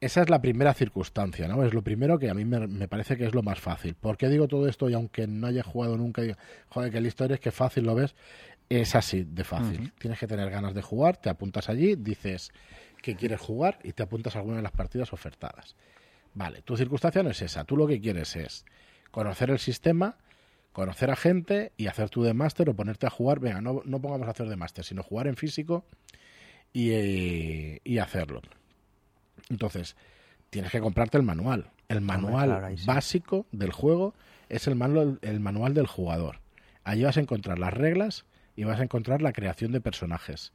Esa 0.00 0.20
es 0.20 0.28
la 0.28 0.42
primera 0.42 0.74
circunstancia, 0.74 1.48
¿no? 1.48 1.64
Es 1.64 1.72
lo 1.72 1.82
primero 1.82 2.18
que 2.18 2.28
a 2.28 2.34
mí 2.34 2.44
me, 2.44 2.66
me 2.66 2.88
parece 2.88 3.16
que 3.16 3.24
es 3.24 3.34
lo 3.34 3.42
más 3.42 3.58
fácil. 3.58 3.94
¿Por 3.94 4.18
qué 4.18 4.28
digo 4.28 4.48
todo 4.48 4.68
esto 4.68 4.90
y 4.90 4.94
aunque 4.94 5.26
no 5.26 5.46
haya 5.46 5.62
jugado 5.62 5.96
nunca, 5.96 6.20
digo, 6.22 6.36
joder, 6.68 6.92
que 6.92 7.00
la 7.00 7.08
historia 7.08 7.34
es 7.34 7.40
que 7.40 7.50
fácil 7.50 7.84
lo 7.84 7.94
ves? 7.94 8.14
Es 8.68 8.94
así 8.94 9.24
de 9.24 9.44
fácil. 9.44 9.92
Tienes 9.98 10.18
que 10.18 10.26
tener 10.26 10.50
ganas 10.50 10.74
de 10.74 10.82
jugar, 10.82 11.16
te 11.16 11.28
apuntas 11.28 11.68
allí, 11.68 11.96
dices 11.96 12.50
que 13.02 13.16
quieres 13.16 13.40
jugar 13.40 13.78
y 13.82 13.92
te 13.92 14.02
apuntas 14.02 14.34
a 14.34 14.38
alguna 14.38 14.56
de 14.56 14.62
las 14.62 14.72
partidas 14.72 15.12
ofertadas. 15.12 15.76
Vale, 16.32 16.62
tu 16.62 16.76
circunstancia 16.76 17.22
no 17.22 17.30
es 17.30 17.42
esa. 17.42 17.64
Tú 17.64 17.76
lo 17.76 17.86
que 17.86 18.00
quieres 18.00 18.34
es 18.36 18.64
conocer 19.10 19.50
el 19.50 19.58
sistema, 19.58 20.16
conocer 20.72 21.10
a 21.10 21.16
gente 21.16 21.72
y 21.76 21.86
hacer 21.86 22.10
tú 22.10 22.22
de 22.22 22.34
máster 22.34 22.68
o 22.68 22.74
ponerte 22.74 23.06
a 23.06 23.10
jugar. 23.10 23.38
Venga, 23.38 23.60
no, 23.60 23.82
no 23.84 24.00
pongamos 24.00 24.26
a 24.26 24.30
hacer 24.30 24.48
de 24.48 24.56
máster, 24.56 24.84
sino 24.84 25.02
jugar 25.02 25.26
en 25.26 25.36
físico 25.36 25.84
y, 26.72 26.90
eh, 26.90 27.80
y 27.84 27.98
hacerlo. 27.98 28.40
Entonces, 29.50 29.96
tienes 30.50 30.72
que 30.72 30.80
comprarte 30.80 31.18
el 31.18 31.22
manual. 31.22 31.70
El 31.88 32.00
manual 32.00 32.48
claro, 32.48 32.66
ahí 32.66 32.78
sí. 32.78 32.86
básico 32.86 33.46
del 33.52 33.70
juego 33.70 34.14
es 34.48 34.66
el 34.66 34.74
manual, 34.74 35.18
el 35.22 35.40
manual 35.40 35.74
del 35.74 35.86
jugador. 35.86 36.40
Allí 36.82 37.04
vas 37.04 37.16
a 37.16 37.20
encontrar 37.20 37.58
las 37.58 37.72
reglas 37.72 38.24
y 38.56 38.64
vas 38.64 38.80
a 38.80 38.82
encontrar 38.84 39.22
la 39.22 39.32
creación 39.32 39.72
de 39.72 39.80
personajes. 39.80 40.52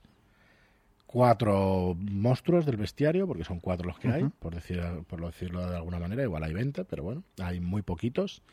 Cuatro 1.05 1.95
monstruos 1.99 2.65
del 2.67 2.77
bestiario, 2.77 3.25
porque 3.25 3.43
son 3.43 3.59
cuatro 3.59 3.87
los 3.87 3.97
que 3.97 4.09
hay, 4.09 4.23
por, 4.39 4.53
decir, 4.53 4.81
por 5.07 5.25
decirlo 5.25 5.67
de 5.67 5.75
alguna 5.75 5.97
manera. 5.97 6.21
Igual 6.21 6.43
hay 6.43 6.53
20, 6.53 6.85
pero 6.85 7.03
bueno, 7.03 7.23
hay 7.41 7.59
muy 7.59 7.81
poquitos. 7.81 8.43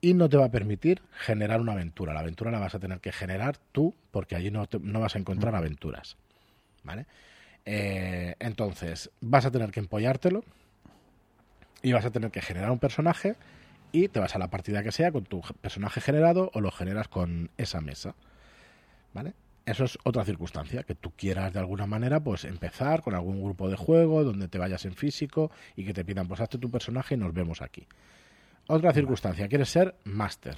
Y 0.00 0.14
no 0.14 0.28
te 0.30 0.38
va 0.38 0.46
a 0.46 0.50
permitir 0.50 1.02
generar 1.12 1.60
una 1.60 1.72
aventura. 1.72 2.14
La 2.14 2.20
aventura 2.20 2.50
la 2.50 2.58
vas 2.58 2.74
a 2.74 2.80
tener 2.80 3.00
que 3.00 3.12
generar 3.12 3.58
tú, 3.70 3.94
porque 4.10 4.34
allí 4.34 4.50
no, 4.50 4.66
te- 4.66 4.80
no 4.80 4.98
vas 4.98 5.14
a 5.14 5.18
encontrar 5.18 5.54
aventuras. 5.54 6.16
¿Vale? 6.84 7.06
Eh, 7.66 8.34
entonces, 8.40 9.10
vas 9.20 9.44
a 9.44 9.50
tener 9.50 9.70
que 9.70 9.78
empollártelo 9.80 10.42
y 11.82 11.92
vas 11.92 12.04
a 12.04 12.10
tener 12.10 12.30
que 12.30 12.40
generar 12.40 12.70
un 12.70 12.78
personaje 12.78 13.36
y 13.92 14.08
te 14.08 14.18
vas 14.20 14.34
a 14.34 14.38
la 14.38 14.48
partida 14.48 14.82
que 14.82 14.90
sea 14.90 15.12
con 15.12 15.24
tu 15.24 15.42
personaje 15.60 16.00
generado 16.00 16.50
o 16.54 16.60
lo 16.60 16.70
generas 16.70 17.08
con 17.08 17.50
esa 17.58 17.80
mesa. 17.80 18.14
¿Vale? 19.12 19.34
Eso 19.64 19.84
es 19.84 19.96
otra 20.04 20.24
circunstancia, 20.24 20.82
que 20.82 20.96
tú 20.96 21.12
quieras 21.16 21.52
de 21.52 21.60
alguna 21.60 21.86
manera 21.86 22.20
pues 22.20 22.44
empezar 22.44 23.02
con 23.02 23.14
algún 23.14 23.42
grupo 23.42 23.68
de 23.68 23.76
juego 23.76 24.24
donde 24.24 24.48
te 24.48 24.58
vayas 24.58 24.84
en 24.86 24.94
físico 24.94 25.52
y 25.76 25.84
que 25.84 25.94
te 25.94 26.04
pidan 26.04 26.26
pues 26.26 26.40
hazte 26.40 26.58
tu 26.58 26.70
personaje 26.70 27.14
y 27.14 27.18
nos 27.18 27.32
vemos 27.32 27.62
aquí. 27.62 27.86
Otra 28.66 28.92
circunstancia, 28.92 29.48
quieres 29.48 29.68
ser 29.68 29.94
máster. 30.04 30.56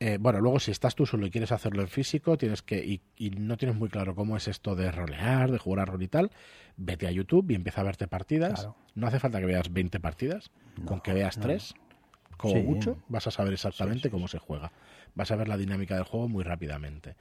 Eh, 0.00 0.18
bueno, 0.20 0.40
luego 0.40 0.58
si 0.58 0.70
estás 0.70 0.94
tú 0.94 1.06
solo 1.06 1.26
y 1.26 1.30
quieres 1.30 1.52
hacerlo 1.52 1.82
en 1.82 1.88
físico, 1.88 2.36
tienes 2.36 2.62
que 2.62 3.00
y, 3.16 3.30
no 3.30 3.56
tienes 3.56 3.76
muy 3.76 3.88
claro 3.88 4.14
cómo 4.14 4.36
es 4.36 4.48
esto 4.48 4.74
de 4.74 4.90
rolear, 4.90 5.50
de 5.50 5.58
jugar 5.58 5.80
a 5.80 5.84
rol 5.84 6.02
y 6.02 6.08
tal, 6.08 6.30
vete 6.76 7.06
a 7.06 7.10
YouTube 7.10 7.50
y 7.50 7.54
empieza 7.54 7.82
a 7.82 7.84
verte 7.84 8.08
partidas. 8.08 8.68
No 8.94 9.06
hace 9.06 9.20
falta 9.20 9.40
que 9.40 9.46
veas 9.46 9.72
20 9.72 10.00
partidas, 10.00 10.50
con 10.84 11.00
que 11.00 11.12
veas 11.12 11.38
3, 11.38 11.74
como 12.36 12.54
mucho, 12.62 12.98
vas 13.08 13.26
a 13.26 13.30
saber 13.30 13.52
exactamente 13.52 14.10
cómo 14.10 14.28
se 14.28 14.38
juega. 14.38 14.72
Vas 15.14 15.30
a 15.30 15.36
ver 15.36 15.48
la 15.48 15.56
dinámica 15.56 15.94
del 15.94 16.04
juego 16.04 16.28
muy 16.28 16.44
rápidamente. 16.44 17.16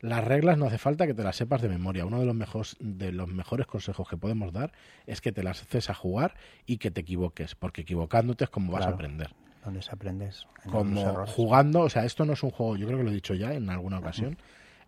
Las 0.00 0.24
reglas 0.24 0.58
no 0.58 0.66
hace 0.66 0.78
falta 0.78 1.06
que 1.06 1.14
te 1.14 1.22
las 1.22 1.36
sepas 1.36 1.62
de 1.62 1.68
memoria. 1.68 2.04
Uno 2.04 2.18
de 2.18 2.26
los, 2.26 2.34
mejores, 2.34 2.76
de 2.80 3.12
los 3.12 3.28
mejores 3.28 3.66
consejos 3.66 4.08
que 4.08 4.16
podemos 4.16 4.52
dar 4.52 4.72
es 5.06 5.20
que 5.20 5.30
te 5.30 5.44
las 5.44 5.62
haces 5.62 5.90
a 5.90 5.94
jugar 5.94 6.34
y 6.66 6.78
que 6.78 6.90
te 6.90 7.02
equivoques, 7.02 7.54
porque 7.54 7.82
equivocándote 7.82 8.44
es 8.44 8.50
como 8.50 8.72
vas 8.72 8.86
a 8.86 8.90
aprender 8.90 9.30
donde 9.64 9.82
se 9.82 9.90
aprendes. 9.92 10.46
Como 10.70 11.26
jugando, 11.26 11.82
o 11.82 11.88
sea, 11.90 12.04
esto 12.04 12.24
no 12.24 12.32
es 12.32 12.42
un 12.42 12.50
juego, 12.50 12.76
yo 12.76 12.86
creo 12.86 12.98
que 12.98 13.04
lo 13.04 13.10
he 13.10 13.14
dicho 13.14 13.34
ya 13.34 13.54
en 13.54 13.70
alguna 13.70 13.98
ocasión, 13.98 14.36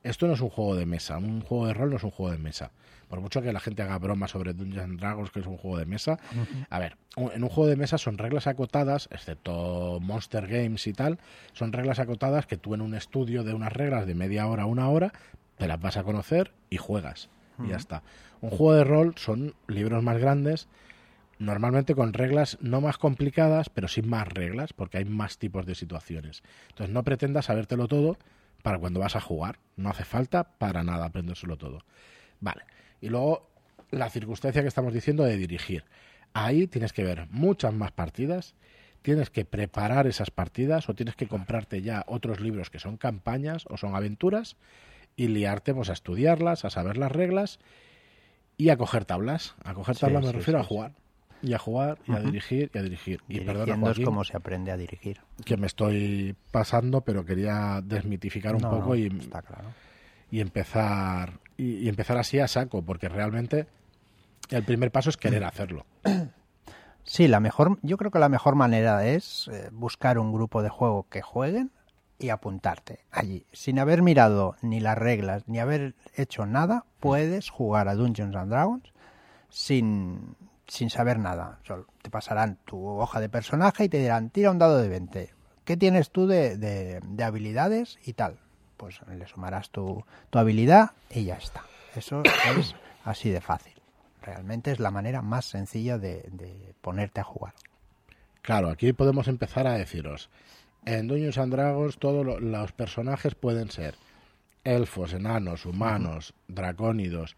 esto 0.04 0.26
no 0.26 0.34
es 0.34 0.40
un 0.40 0.50
juego 0.50 0.76
de 0.76 0.86
mesa, 0.86 1.16
un 1.16 1.40
juego 1.40 1.66
de 1.66 1.74
rol 1.74 1.90
no 1.90 1.96
es 1.96 2.04
un 2.04 2.10
juego 2.10 2.30
de 2.30 2.38
mesa. 2.38 2.70
Por 3.08 3.20
mucho 3.20 3.42
que 3.42 3.52
la 3.52 3.60
gente 3.60 3.82
haga 3.82 3.98
broma 3.98 4.28
sobre 4.28 4.52
Dungeons 4.52 5.00
Dragons, 5.00 5.30
que 5.30 5.40
es 5.40 5.46
un 5.46 5.56
juego 5.56 5.78
de 5.78 5.86
mesa, 5.86 6.18
a 6.68 6.78
ver, 6.78 6.96
en 7.16 7.42
un 7.42 7.48
juego 7.48 7.68
de 7.68 7.76
mesa 7.76 7.98
son 7.98 8.18
reglas 8.18 8.46
acotadas, 8.46 9.08
excepto 9.10 9.98
Monster 10.00 10.46
Games 10.46 10.86
y 10.86 10.92
tal, 10.92 11.18
son 11.52 11.72
reglas 11.72 11.98
acotadas 11.98 12.46
que 12.46 12.56
tú 12.56 12.74
en 12.74 12.82
un 12.82 12.94
estudio 12.94 13.44
de 13.44 13.54
unas 13.54 13.72
reglas 13.72 14.06
de 14.06 14.14
media 14.14 14.46
hora 14.46 14.64
a 14.64 14.66
una 14.66 14.88
hora, 14.88 15.12
te 15.56 15.66
las 15.66 15.80
vas 15.80 15.96
a 15.96 16.02
conocer 16.02 16.52
y 16.70 16.76
juegas. 16.76 17.28
Y 17.64 17.68
ya 17.68 17.76
está. 17.76 18.02
Un 18.40 18.50
juego 18.50 18.74
de 18.74 18.84
rol 18.84 19.14
son 19.16 19.54
libros 19.68 20.02
más 20.02 20.18
grandes 20.18 20.68
normalmente 21.38 21.94
con 21.94 22.12
reglas 22.12 22.58
no 22.60 22.80
más 22.80 22.98
complicadas, 22.98 23.68
pero 23.68 23.88
sin 23.88 24.08
más 24.08 24.28
reglas, 24.28 24.72
porque 24.72 24.98
hay 24.98 25.04
más 25.04 25.38
tipos 25.38 25.66
de 25.66 25.74
situaciones. 25.74 26.42
Entonces 26.70 26.92
no 26.92 27.02
pretendas 27.02 27.46
sabértelo 27.46 27.88
todo 27.88 28.16
para 28.64 28.78
cuando 28.78 28.98
vas 28.98 29.14
a 29.14 29.20
jugar. 29.20 29.58
No 29.76 29.90
hace 29.90 30.04
falta 30.04 30.56
para 30.56 30.82
nada 30.82 31.04
aprendérselo 31.04 31.58
todo. 31.58 31.84
Vale. 32.40 32.62
Y 33.02 33.10
luego 33.10 33.50
la 33.90 34.08
circunstancia 34.08 34.62
que 34.62 34.68
estamos 34.68 34.94
diciendo 34.94 35.22
de 35.22 35.36
dirigir. 35.36 35.84
Ahí 36.32 36.66
tienes 36.66 36.94
que 36.94 37.04
ver 37.04 37.28
muchas 37.30 37.74
más 37.74 37.92
partidas, 37.92 38.54
tienes 39.02 39.28
que 39.28 39.44
preparar 39.44 40.06
esas 40.06 40.30
partidas 40.30 40.88
o 40.88 40.94
tienes 40.94 41.14
que 41.14 41.28
comprarte 41.28 41.82
ya 41.82 42.04
otros 42.06 42.40
libros 42.40 42.70
que 42.70 42.78
son 42.78 42.96
campañas 42.96 43.66
o 43.68 43.76
son 43.76 43.94
aventuras 43.94 44.56
y 45.14 45.28
liarte 45.28 45.74
pues, 45.74 45.90
a 45.90 45.92
estudiarlas, 45.92 46.64
a 46.64 46.70
saber 46.70 46.96
las 46.96 47.12
reglas 47.12 47.58
y 48.56 48.70
a 48.70 48.78
coger 48.78 49.04
tablas. 49.04 49.56
A 49.62 49.74
coger 49.74 49.98
tablas 49.98 50.24
me 50.24 50.32
refiero 50.32 50.58
a 50.58 50.64
jugar 50.64 50.94
y 51.44 51.52
a 51.52 51.58
jugar 51.58 51.98
y 52.06 52.12
a 52.12 52.20
dirigir 52.20 52.70
y 52.72 52.78
a 52.78 52.82
dirigir. 52.82 53.20
Y 53.28 53.40
perdona, 53.40 53.90
es 53.90 54.00
como 54.00 54.24
se 54.24 54.36
aprende 54.36 54.70
a 54.70 54.76
dirigir. 54.76 55.20
Que 55.44 55.56
me 55.56 55.66
estoy 55.66 56.34
pasando, 56.50 57.02
pero 57.02 57.24
quería 57.24 57.80
desmitificar 57.84 58.54
un 58.54 58.62
poco 58.62 58.96
y, 58.96 59.12
y 60.30 60.40
empezar 60.40 61.38
y, 61.56 61.88
empezar 61.88 62.16
así 62.16 62.40
a 62.40 62.48
saco, 62.48 62.82
porque 62.82 63.08
realmente 63.08 63.66
el 64.50 64.64
primer 64.64 64.90
paso 64.90 65.10
es 65.10 65.16
querer 65.16 65.44
hacerlo. 65.44 65.86
Sí, 67.06 67.28
la 67.28 67.38
mejor, 67.38 67.78
yo 67.82 67.98
creo 67.98 68.10
que 68.10 68.18
la 68.18 68.30
mejor 68.30 68.54
manera 68.54 69.06
es 69.06 69.50
eh, 69.52 69.68
buscar 69.70 70.18
un 70.18 70.32
grupo 70.32 70.62
de 70.62 70.70
juego 70.70 71.06
que 71.10 71.20
jueguen 71.20 71.70
y 72.18 72.30
apuntarte 72.30 73.00
allí. 73.10 73.44
Sin 73.52 73.78
haber 73.78 74.00
mirado 74.00 74.56
ni 74.62 74.80
las 74.80 74.96
reglas 74.96 75.46
ni 75.46 75.58
haber 75.58 75.94
hecho 76.16 76.46
nada, 76.46 76.86
puedes 77.00 77.50
jugar 77.50 77.88
a 77.88 77.94
Dungeons 77.94 78.34
and 78.34 78.50
Dragons 78.50 78.94
sin, 79.50 80.34
sin 80.66 80.90
saber 80.90 81.18
nada. 81.18 81.58
te 82.02 82.10
pasarán 82.10 82.58
tu 82.64 82.86
hoja 82.86 83.20
de 83.20 83.28
personaje 83.28 83.84
y 83.84 83.88
te 83.88 83.98
dirán, 83.98 84.30
tira 84.30 84.50
un 84.50 84.58
dado 84.58 84.78
de 84.78 84.88
20. 84.88 85.34
¿Qué 85.64 85.76
tienes 85.76 86.10
tú 86.10 86.26
de, 86.26 86.56
de, 86.56 87.24
habilidades 87.24 87.98
y 88.04 88.12
tal? 88.12 88.38
Pues 88.76 89.00
le 89.08 89.26
sumarás 89.26 89.70
tu, 89.70 90.04
tu 90.30 90.38
habilidad 90.38 90.90
y 91.10 91.24
ya 91.24 91.36
está. 91.36 91.64
Eso 91.94 92.22
es 92.58 92.74
así 93.04 93.30
de 93.30 93.40
fácil. 93.40 93.74
Realmente 94.22 94.72
es 94.72 94.80
la 94.80 94.90
manera 94.90 95.22
más 95.22 95.46
sencilla 95.46 95.98
de, 95.98 96.28
de 96.32 96.74
ponerte 96.80 97.20
a 97.20 97.24
jugar. 97.24 97.54
Claro, 98.42 98.68
aquí 98.68 98.92
podemos 98.92 99.28
empezar 99.28 99.66
a 99.66 99.74
deciros, 99.74 100.28
en 100.86 101.08
Dungeons 101.08 101.38
and 101.38 101.52
Dragons 101.52 101.98
todos 101.98 102.42
los 102.42 102.72
personajes 102.72 103.34
pueden 103.34 103.70
ser 103.70 103.94
elfos, 104.64 105.14
enanos, 105.14 105.64
humanos, 105.64 106.34
dracónidos, 106.46 107.36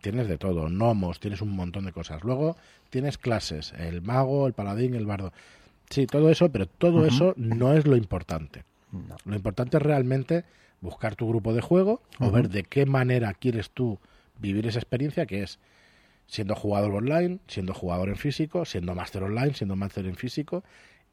tienes 0.00 0.28
de 0.28 0.38
todo, 0.38 0.68
gnomos, 0.68 1.20
tienes 1.20 1.40
un 1.40 1.50
montón 1.50 1.84
de 1.84 1.92
cosas. 1.92 2.22
Luego 2.24 2.56
tienes 2.90 3.18
clases, 3.18 3.72
el 3.78 4.02
mago, 4.02 4.46
el 4.46 4.52
paladín, 4.52 4.94
el 4.94 5.06
bardo. 5.06 5.32
Sí, 5.90 6.06
todo 6.06 6.30
eso, 6.30 6.50
pero 6.50 6.66
todo 6.66 7.06
eso 7.06 7.34
no 7.36 7.74
es 7.74 7.86
lo 7.86 7.96
importante. 7.96 8.64
Lo 9.24 9.34
importante 9.34 9.78
es 9.78 9.82
realmente 9.82 10.44
buscar 10.80 11.16
tu 11.16 11.28
grupo 11.28 11.54
de 11.54 11.60
juego 11.60 12.02
o 12.18 12.30
ver 12.30 12.48
de 12.48 12.64
qué 12.64 12.86
manera 12.86 13.32
quieres 13.34 13.70
tú 13.70 13.98
vivir 14.38 14.66
esa 14.66 14.78
experiencia 14.78 15.26
que 15.26 15.42
es 15.42 15.58
siendo 16.26 16.54
jugador 16.54 16.94
online, 16.94 17.38
siendo 17.46 17.74
jugador 17.74 18.08
en 18.08 18.16
físico, 18.16 18.64
siendo 18.64 18.94
máster 18.94 19.22
online, 19.22 19.54
siendo 19.54 19.76
máster 19.76 20.06
en 20.06 20.16
físico 20.16 20.64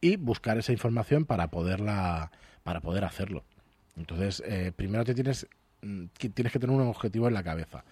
y 0.02 0.16
buscar 0.16 0.58
esa 0.58 0.72
información 0.72 1.26
para 1.26 1.50
poderla 1.52 2.32
para 2.64 2.82
poder 2.82 3.04
hacerlo. 3.04 3.44
Entonces, 3.98 4.42
eh, 4.46 4.72
primero 4.76 5.04
te 5.04 5.14
tienes 5.14 5.48
Mm, 5.82 6.06
tienes 6.34 6.52
que 6.52 6.60
tener 6.60 6.76
un 6.76 6.88
objetivo 6.88 7.28
en 7.28 7.34
la 7.34 7.44
cabeza. 7.44 7.84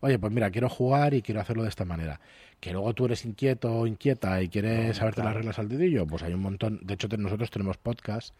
Oye, 0.00 0.18
pues 0.18 0.32
mira, 0.32 0.50
quiero 0.50 0.68
jugar 0.68 1.14
y 1.14 1.22
quiero 1.22 1.40
hacerlo 1.40 1.62
de 1.62 1.70
esta 1.70 1.84
manera. 1.84 2.20
Que 2.60 2.72
luego 2.72 2.92
tú 2.94 3.06
eres 3.06 3.24
inquieto 3.24 3.72
o 3.74 3.86
inquieta 3.86 4.40
y 4.42 4.48
quieres 4.48 4.98
saberte 4.98 5.24
las 5.24 5.34
reglas 5.34 5.58
al 5.58 5.68
dedillo, 5.68 6.06
pues 6.06 6.22
hay 6.22 6.34
un 6.34 6.42
montón. 6.42 6.80
De 6.82 6.94
hecho, 6.94 7.08
nosotros 7.16 7.50
tenemos 7.50 7.78
podcast 7.78 8.34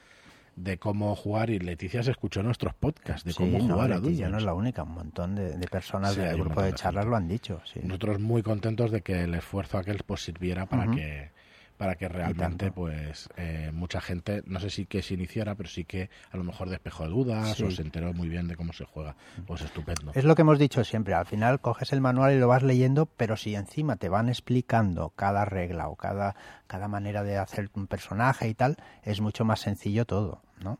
de 0.56 0.78
cómo 0.78 1.16
jugar 1.16 1.49
y 1.49 1.58
Leticia 1.58 2.02
se 2.02 2.11
escuchó 2.11 2.42
nuestros 2.42 2.75
podcasts 2.75 3.25
de 3.25 3.32
cómo 3.32 3.58
jugar 3.58 3.92
a 3.92 3.99
Leticia 3.99 4.28
no 4.28 4.37
es 4.37 4.44
la 4.44 4.52
única, 4.52 4.82
un 4.82 4.92
montón 4.92 5.34
de, 5.34 5.66
personas 5.70 6.14
del 6.14 6.37
grupo 6.37 6.61
de 6.61 6.75
charlas 6.75 7.06
lo 7.06 7.16
han 7.16 7.26
dicho. 7.26 7.62
Nosotros 7.82 8.20
muy 8.20 8.42
contentos 8.42 8.90
de 8.90 9.00
que 9.00 9.25
el 9.25 9.34
esfuerzo 9.34 9.78
aquel 9.78 10.02
pues 10.04 10.22
sirviera 10.22 10.66
para 10.66 10.90
que 10.90 11.30
para 11.76 11.97
que 11.97 12.09
realmente 12.09 12.71
pues 12.71 13.29
eh, 13.37 13.71
mucha 13.73 14.00
gente, 14.00 14.43
no 14.47 14.61
sé 14.61 14.71
si 14.71 14.87
que 14.87 15.02
se 15.02 15.14
iniciara, 15.14 15.55
pero 15.55 15.69
sí 15.69 15.85
que 15.85 16.11
a 16.31 16.37
lo 16.37 16.45
mejor 16.45 16.69
despejó 16.69 17.09
dudas 17.09 17.61
o 17.61 17.71
se 17.71 17.83
enteró 17.83 18.12
muy 18.12 18.29
bien 18.29 18.49
de 18.49 18.57
cómo 18.57 18.73
se 18.73 18.85
juega. 18.85 19.17
Pues 19.47 19.62
estupendo. 19.62 20.12
Es 20.14 20.25
lo 20.25 20.35
que 20.35 20.43
hemos 20.43 20.59
dicho 20.59 20.85
siempre, 20.85 21.14
al 21.14 21.26
final 21.26 21.61
coges 21.61 21.93
el 21.93 22.00
manual 22.00 22.35
y 22.35 22.38
lo 22.38 22.49
vas 22.49 22.62
leyendo, 22.62 23.07
pero 23.07 23.37
si 23.37 23.55
encima 23.55 23.97
te 23.97 24.09
van 24.09 24.29
explicando 24.29 25.11
cada 25.11 25.45
regla 25.45 25.88
o 25.88 25.97
cada, 25.97 26.37
cada 26.67 26.88
manera 26.88 27.23
de 27.23 27.38
hacer 27.38 27.71
un 27.75 27.87
personaje 27.87 28.49
y 28.49 28.55
tal, 28.55 28.76
es 29.02 29.21
mucho 29.21 29.45
más 29.45 29.61
sencillo 29.61 30.05
todo, 30.05 30.43
¿no? 30.62 30.79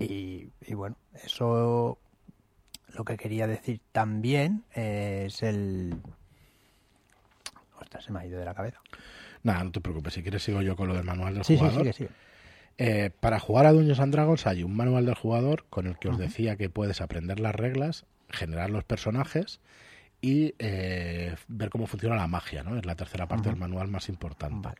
y, 0.00 0.48
y 0.62 0.74
bueno, 0.74 0.96
eso 1.24 1.98
lo 2.94 3.04
que 3.04 3.16
quería 3.16 3.46
decir 3.46 3.80
también 3.92 4.64
es 4.72 5.42
el... 5.42 6.00
Ostras, 7.80 8.04
se 8.04 8.12
me 8.12 8.20
ha 8.20 8.26
ido 8.26 8.38
de 8.38 8.44
la 8.44 8.54
cabeza. 8.54 8.80
Nada, 9.44 9.62
no 9.62 9.70
te 9.70 9.80
preocupes, 9.80 10.14
si 10.14 10.22
quieres 10.22 10.42
sigo 10.42 10.60
yo 10.62 10.74
con 10.74 10.88
lo 10.88 10.94
del 10.94 11.04
manual 11.04 11.34
del 11.34 11.44
jugador. 11.44 11.84
Sí, 11.86 11.92
sí, 11.92 12.08
eh, 12.76 13.10
para 13.20 13.38
jugar 13.38 13.66
a 13.66 13.72
Dungeons 13.72 14.00
and 14.00 14.12
Dragons 14.12 14.46
hay 14.48 14.64
un 14.64 14.74
manual 14.74 15.06
del 15.06 15.14
jugador 15.14 15.64
con 15.70 15.86
el 15.86 15.96
que 15.96 16.08
os 16.08 16.18
decía 16.18 16.56
que 16.56 16.68
puedes 16.68 17.00
aprender 17.00 17.38
las 17.38 17.54
reglas, 17.54 18.04
generar 18.30 18.70
los 18.70 18.82
personajes 18.82 19.60
y 20.20 20.54
eh, 20.58 21.36
ver 21.46 21.70
cómo 21.70 21.86
funciona 21.86 22.16
la 22.16 22.26
magia, 22.26 22.64
¿no? 22.64 22.76
Es 22.76 22.86
la 22.86 22.96
tercera 22.96 23.28
parte 23.28 23.50
del 23.50 23.58
manual 23.58 23.88
más 23.88 24.08
importante. 24.08 24.70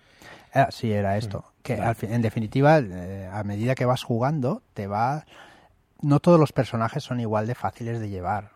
Ah, 0.52 0.68
sí, 0.71 0.90
era 0.90 1.18
esto. 1.18 1.52
Que 1.62 1.78
en 2.02 2.23
definitiva, 2.23 2.78
eh, 2.78 3.28
a 3.30 3.44
medida 3.44 3.75
que 3.75 3.85
vas 3.85 4.02
jugando, 4.02 4.62
te 4.73 4.87
va... 4.87 5.26
No 6.00 6.21
todos 6.21 6.40
los 6.40 6.52
personajes 6.52 7.04
son 7.04 7.21
igual 7.21 7.47
de 7.47 7.54
fáciles 7.54 8.00
de 8.00 8.09
llevar. 8.09 8.52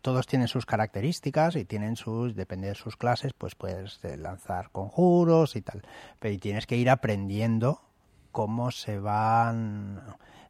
Todos 0.00 0.26
tienen 0.26 0.48
sus 0.48 0.66
características 0.66 1.56
y 1.56 1.64
tienen 1.64 1.96
sus, 1.96 2.34
depende 2.34 2.68
de 2.68 2.74
sus 2.74 2.96
clases, 2.96 3.32
pues 3.32 3.54
puedes 3.54 4.04
eh, 4.04 4.16
lanzar 4.16 4.70
conjuros 4.70 5.56
y 5.56 5.62
tal. 5.62 5.82
Pero 6.18 6.38
tienes 6.38 6.66
que 6.66 6.76
ir 6.76 6.90
aprendiendo 6.90 7.80
cómo 8.32 8.70
se 8.70 8.98
van 8.98 10.00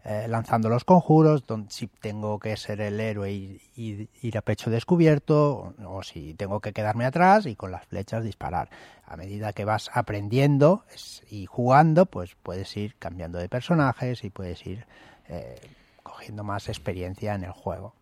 eh, 0.05 0.27
lanzando 0.29 0.69
los 0.69 0.85
conjuros, 0.85 1.45
si 1.69 1.87
tengo 1.87 2.39
que 2.39 2.57
ser 2.57 2.81
el 2.81 2.99
héroe 3.01 3.33
y, 3.33 4.09
ir 4.23 4.39
a 4.39 4.43
pecho 4.43 4.71
descubierto, 4.71 5.75
o, 5.85 6.03
si 6.03 6.35
tengo 6.35 6.61
que 6.61 6.73
quedarme 6.73 7.05
atrás 7.05 7.47
y 7.47 7.57
con 7.57 7.71
las 7.71 7.85
flechas 7.87 8.25
disparar. 8.25 8.71
A 9.07 9.17
medida 9.17 9.53
que 9.53 9.65
vas 9.65 9.91
aprendiendo 9.93 10.85
y 11.31 11.47
jugando, 11.47 12.07
pues 12.07 12.37
puedes 12.43 12.77
ir 12.77 12.95
cambiando 12.99 13.39
de 13.39 13.49
personajes 13.49 14.25
y 14.25 14.31
puedes 14.31 14.67
ir 14.67 14.87
eh, 15.29 15.61
cogiendo 16.03 16.45
más 16.45 16.69
experiencia 16.69 17.35
en 17.35 17.45
el 17.45 17.53
juego 17.53 17.93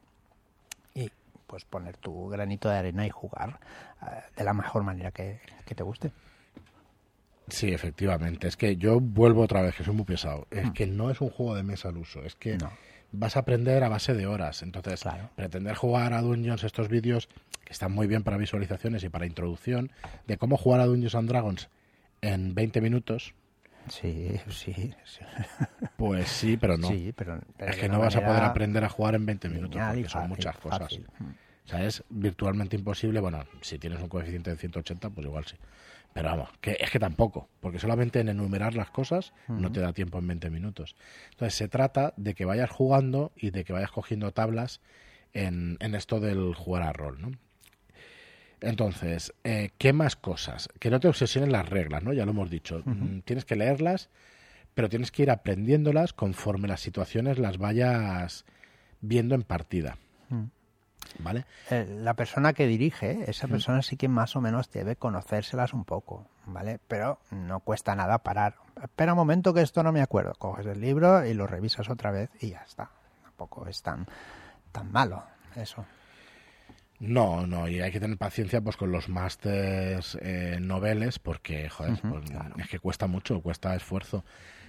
pues 1.47 1.65
poner 1.65 1.97
tu 1.97 2.29
granito 2.29 2.69
de 2.69 2.76
arena 2.76 3.07
y 3.07 3.11
jugar 3.11 3.61
eh, 4.03 4.07
de 4.37 4.45
la 4.45 4.53
mejor 4.53 4.83
manera 4.83 5.11
que, 5.11 5.41
te 5.65 5.83
guste. 5.83 6.12
Sí, 7.49 7.73
efectivamente. 7.73 8.49
Es 8.49 8.57
que 8.57 8.76
yo 8.76 9.00
vuelvo 9.00 9.43
otra 9.43 9.62
vez, 9.62 9.76
que 9.76 9.85
soy 9.85 9.95
muy 9.95 10.05
pesado. 10.05 10.47
Es 10.50 10.67
mm. 10.67 10.73
que 10.73 10.87
no 10.87 11.11
es 11.11 11.21
un 11.21 11.31
juego 11.31 11.55
de 11.55 11.62
mesa 11.62 11.88
al 11.88 11.97
uso. 11.97 12.23
Es 12.23 12.35
que 12.35 12.59
vas 13.12 13.37
a 13.37 13.41
aprender 13.41 13.85
a 13.85 13.88
base 13.88 14.15
de 14.15 14.26
horas. 14.26 14.62
Entonces, 14.62 15.05
pretender 15.35 15.76
jugar 15.76 16.12
a 16.12 16.23
Dungeons, 16.23 16.65
estos 16.65 16.88
vídeos 16.88 17.29
que 17.65 17.73
están 17.73 17.93
muy 17.93 18.07
bien 18.07 18.23
para 18.23 18.37
visualizaciones 18.37 19.03
y 19.05 19.09
para 19.09 19.26
introducción, 19.26 19.91
de 20.26 20.37
cómo 20.38 20.57
jugar 20.57 20.81
a 20.81 20.87
Dungeons 20.87 21.15
and 21.15 21.29
Dragons 21.29 21.69
en 22.21 22.55
20 22.55 22.81
minutos. 22.81 23.35
Sí, 23.88 24.40
sí, 24.50 24.93
Pues 25.97 26.28
sí, 26.28 26.57
pero 26.57 26.76
no. 26.76 26.88
pero 27.57 27.71
es 27.71 27.76
que 27.76 27.88
no 27.88 27.99
vas 27.99 28.16
a 28.16 28.21
poder 28.26 28.43
aprender 28.50 28.85
a 28.85 28.88
jugar 28.88 29.14
en 29.14 29.26
20 29.26 29.49
minutos 29.49 29.81
porque 29.95 30.09
son 30.09 30.28
muchas 30.28 30.57
cosas. 30.59 30.88
O 31.64 31.69
sea, 31.69 31.85
es 31.85 32.05
virtualmente 32.09 32.76
imposible. 32.76 33.19
Bueno, 33.21 33.45
si 33.61 33.78
tienes 33.78 34.00
un 34.00 34.09
coeficiente 34.09 34.50
de 34.50 34.57
180, 34.57 35.11
pues 35.11 35.26
igual 35.26 35.45
sí. 35.47 35.57
Pero 36.12 36.31
vamos, 36.31 36.49
que 36.61 36.76
es 36.81 36.90
que 36.90 36.99
tampoco, 36.99 37.49
porque 37.61 37.78
solamente 37.78 38.21
en 38.21 38.28
enumerar 38.28 38.75
las 38.75 38.90
cosas 38.90 39.35
no 39.49 39.71
te 39.73 39.81
da 39.81 39.93
tiempo 39.93 40.19
en 40.19 40.26
20 40.28 40.49
minutos. 40.50 40.97
Entonces 41.33 41.55
se 41.55 41.69
trata 41.69 42.14
de 42.16 42.35
que 42.35 42.45
vayas 42.45 42.71
jugando 42.71 43.33
y 43.37 43.50
de 43.50 43.64
que 43.64 43.73
vayas 43.73 43.90
cogiendo 43.90 44.33
tablas 44.33 44.81
en, 45.35 45.76
en 45.81 45.95
esto 45.95 46.21
del 46.21 46.55
jugar 46.55 46.85
a 46.85 46.93
rol, 46.93 47.21
¿no? 47.21 47.33
Entonces, 48.61 49.35
eh, 49.45 49.71
¿qué 49.79 49.93
más 49.93 50.17
cosas? 50.17 50.69
Que 50.79 50.91
no 50.91 51.01
te 51.01 51.09
obsesionen 51.09 51.53
las 51.53 51.69
reglas, 51.69 52.03
¿no? 52.03 52.13
Ya 52.13 52.25
lo 52.25 52.33
hemos 52.33 52.51
dicho. 52.51 52.83
Mm, 52.85 53.21
tienes 53.21 53.45
que 53.45 53.57
leerlas, 53.57 54.09
pero 54.75 54.89
tienes 54.89 55.11
que 55.11 55.23
ir 55.23 55.31
aprendiéndolas 55.31 56.13
conforme 56.13 56.69
las 56.69 56.81
situaciones 56.81 57.39
las 57.39 57.59
vayas 57.59 58.45
viendo 59.01 59.35
en 59.35 59.43
partida. 59.43 59.99
¿Vale? 61.21 61.45
Eh, 61.71 61.87
la 62.03 62.15
persona 62.15 62.53
que 62.53 62.67
dirige, 62.67 63.31
esa 63.31 63.47
persona 63.47 63.81
sí 63.83 63.97
que 63.97 64.09
más 64.09 64.35
o 64.35 64.41
menos 64.41 64.71
debe 64.71 64.97
conocérselas 64.97 65.73
un 65.73 65.85
poco, 65.85 66.27
¿vale? 66.47 66.81
Pero 66.89 67.21
no 67.31 67.61
cuesta 67.61 67.95
nada 67.95 68.19
parar. 68.19 68.57
Espera 68.83 69.13
un 69.13 69.19
momento 69.19 69.55
que 69.55 69.63
esto 69.63 69.83
no 69.83 69.93
me 69.93 70.03
acuerdo. 70.03 70.35
Coges 70.35 70.67
el 70.67 70.81
libro 70.81 71.25
y 71.25 71.33
lo 71.33 71.47
revisas 71.47 71.89
otra 71.89 72.11
vez 72.11 72.31
y 72.41 72.51
ya 72.51 72.63
está. 72.63 72.91
Tampoco 73.23 73.67
es 73.69 73.83
tan, 73.83 74.07
tan 74.73 74.91
malo 74.91 75.23
eso. 75.55 75.85
No, 76.99 77.47
no, 77.47 77.69
y 77.69 77.81
hay 77.81 77.93
que 77.93 78.00
tener 78.00 78.17
paciencia 78.17 78.61
pues 78.61 78.76
con 78.76 78.91
los 78.91 79.09
másters 79.09 80.17
eh, 80.23 80.59
noveles 80.61 81.19
porque, 81.19 81.69
joder, 81.69 81.99
pues, 82.00 82.25
es 82.59 82.69
que 82.69 82.79
cuesta 82.79 83.07
mucho, 83.07 83.41
cuesta 83.41 83.75
esfuerzo. 83.76 84.25